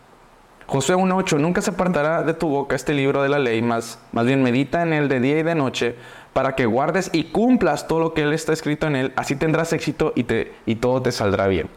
Josué 0.67 0.97
1.8, 0.97 1.39
nunca 1.39 1.63
se 1.63 1.71
apartará 1.71 2.23
de 2.23 2.35
tu 2.35 2.49
boca 2.49 2.77
este 2.77 2.93
libro 2.93 3.23
de 3.23 3.29
la 3.29 3.39
ley, 3.39 3.61
más, 3.61 3.99
más 4.13 4.27
bien 4.27 4.43
medita 4.43 4.83
en 4.83 4.93
él 4.93 5.09
de 5.09 5.19
día 5.19 5.39
y 5.39 5.43
de 5.43 5.57
noche, 5.57 5.97
para 6.33 6.55
que 6.55 6.67
guardes 6.67 7.11
y 7.13 7.25
cumplas 7.25 7.89
todo 7.89 7.99
lo 7.99 8.15
que 8.15 8.23
él 8.23 8.33
está 8.33 8.53
escrito 8.53 8.87
en 8.87 8.95
él, 8.95 9.13
así 9.17 9.35
tendrás 9.35 9.73
éxito 9.73 10.13
y, 10.15 10.25
te, 10.25 10.53
y 10.67 10.77
todo 10.77 11.03
te 11.03 11.11
saldrá 11.11 11.49
bien. 11.49 11.69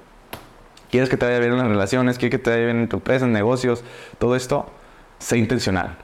¿Quieres 0.91 1.10
que 1.10 1.17
te 1.17 1.26
vaya 1.26 1.39
bien 1.39 1.54
en 1.54 1.58
las 1.58 1.67
relaciones? 1.67 2.19
¿Quieres 2.19 2.38
que 2.38 2.43
te 2.43 2.52
vaya 2.52 2.65
bien 2.65 2.82
en 2.82 2.88
tu 2.88 2.97
empresa, 2.97 3.26
en 3.26 3.34
negocios? 3.34 3.84
Todo 4.19 4.36
esto, 4.36 4.67
sé 5.17 5.39
intencional. 5.39 5.97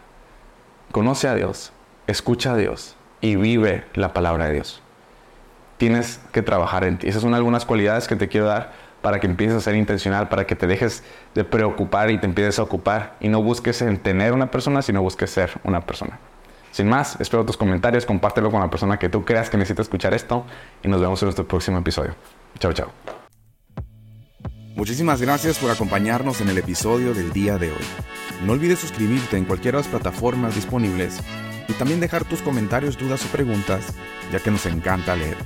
Conoce 0.92 1.28
a 1.28 1.36
Dios, 1.36 1.72
escucha 2.08 2.54
a 2.54 2.58
Dios 2.58 2.96
y 3.22 3.36
vive 3.36 3.86
la 3.94 4.14
palabra 4.14 4.48
de 4.48 4.54
Dios 4.54 4.82
tienes 5.80 6.20
que 6.34 6.44
trabajar 6.44 6.84
en 6.84 7.00
ti. 7.00 7.08
Esas 7.08 7.24
son 7.24 7.34
algunas 7.34 7.66
cualidades 7.66 8.08
que 8.08 8.18
te 8.18 8.28
quiero 8.28 8.46
dar 8.46 8.74
para 9.02 9.20
que 9.20 9.28
empieces 9.28 9.56
a 9.56 9.62
ser 9.62 9.76
intencional, 9.76 10.28
para 10.28 10.46
que 10.46 10.56
te 10.56 10.68
dejes 10.68 11.04
de 11.34 11.46
preocupar 11.46 12.12
y 12.12 12.20
te 12.20 12.26
empieces 12.26 12.60
a 12.60 12.64
ocupar 12.64 13.16
y 13.22 13.30
no 13.30 13.42
busques 13.42 13.82
en 13.82 13.98
tener 13.98 14.34
una 14.34 14.52
persona, 14.52 14.82
sino 14.82 15.02
busques 15.02 15.32
ser 15.32 15.52
una 15.64 15.82
persona. 15.82 16.20
Sin 16.72 16.88
más, 16.88 17.20
espero 17.22 17.46
tus 17.46 17.58
comentarios, 17.58 18.06
compártelo 18.06 18.52
con 18.52 18.60
la 18.60 18.70
persona 18.70 19.00
que 19.00 19.08
tú 19.08 19.24
creas 19.24 19.50
que 19.50 19.58
necesita 19.58 19.82
escuchar 19.82 20.14
esto 20.14 20.46
y 20.84 20.90
nos 20.90 21.00
vemos 21.00 21.22
en 21.24 21.28
nuestro 21.28 21.48
próximo 21.48 21.80
episodio. 21.80 22.14
Chao, 22.60 22.74
chao. 22.74 22.92
Muchísimas 24.76 25.22
gracias 25.22 25.58
por 25.58 25.72
acompañarnos 25.72 26.42
en 26.42 26.50
el 26.50 26.58
episodio 26.58 27.14
del 27.14 27.32
día 27.32 27.58
de 27.58 27.72
hoy. 27.72 27.86
No 28.46 28.52
olvides 28.52 28.80
suscribirte 28.80 29.38
en 29.38 29.46
cualquiera 29.46 29.78
de 29.78 29.84
las 29.84 29.92
plataformas 29.92 30.56
disponibles 30.56 31.22
y 31.70 31.74
también 31.74 32.00
dejar 32.00 32.26
tus 32.26 32.42
comentarios, 32.42 32.98
dudas 32.98 33.24
o 33.24 33.28
preguntas, 33.28 33.94
ya 34.32 34.40
que 34.40 34.52
nos 34.52 34.66
encanta 34.66 35.16
leerte. 35.16 35.46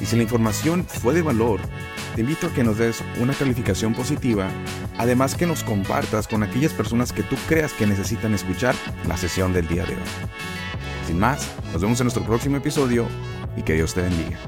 Y 0.00 0.04
si 0.04 0.16
la 0.16 0.24
información 0.24 0.84
fue 0.84 1.14
de 1.14 1.22
valor, 1.22 1.60
te 2.14 2.20
invito 2.20 2.48
a 2.48 2.52
que 2.52 2.64
nos 2.64 2.78
des 2.78 3.02
una 3.20 3.32
calificación 3.32 3.94
positiva, 3.94 4.48
además 4.98 5.34
que 5.34 5.46
nos 5.46 5.62
compartas 5.62 6.28
con 6.28 6.42
aquellas 6.42 6.72
personas 6.72 7.12
que 7.12 7.22
tú 7.22 7.36
creas 7.48 7.72
que 7.72 7.86
necesitan 7.86 8.34
escuchar 8.34 8.74
la 9.06 9.16
sesión 9.16 9.52
del 9.52 9.68
día 9.68 9.84
de 9.84 9.94
hoy. 9.94 10.08
Sin 11.06 11.18
más, 11.18 11.48
nos 11.72 11.80
vemos 11.80 12.00
en 12.00 12.06
nuestro 12.06 12.24
próximo 12.24 12.56
episodio 12.56 13.06
y 13.56 13.62
que 13.62 13.74
Dios 13.74 13.94
te 13.94 14.02
bendiga. 14.02 14.38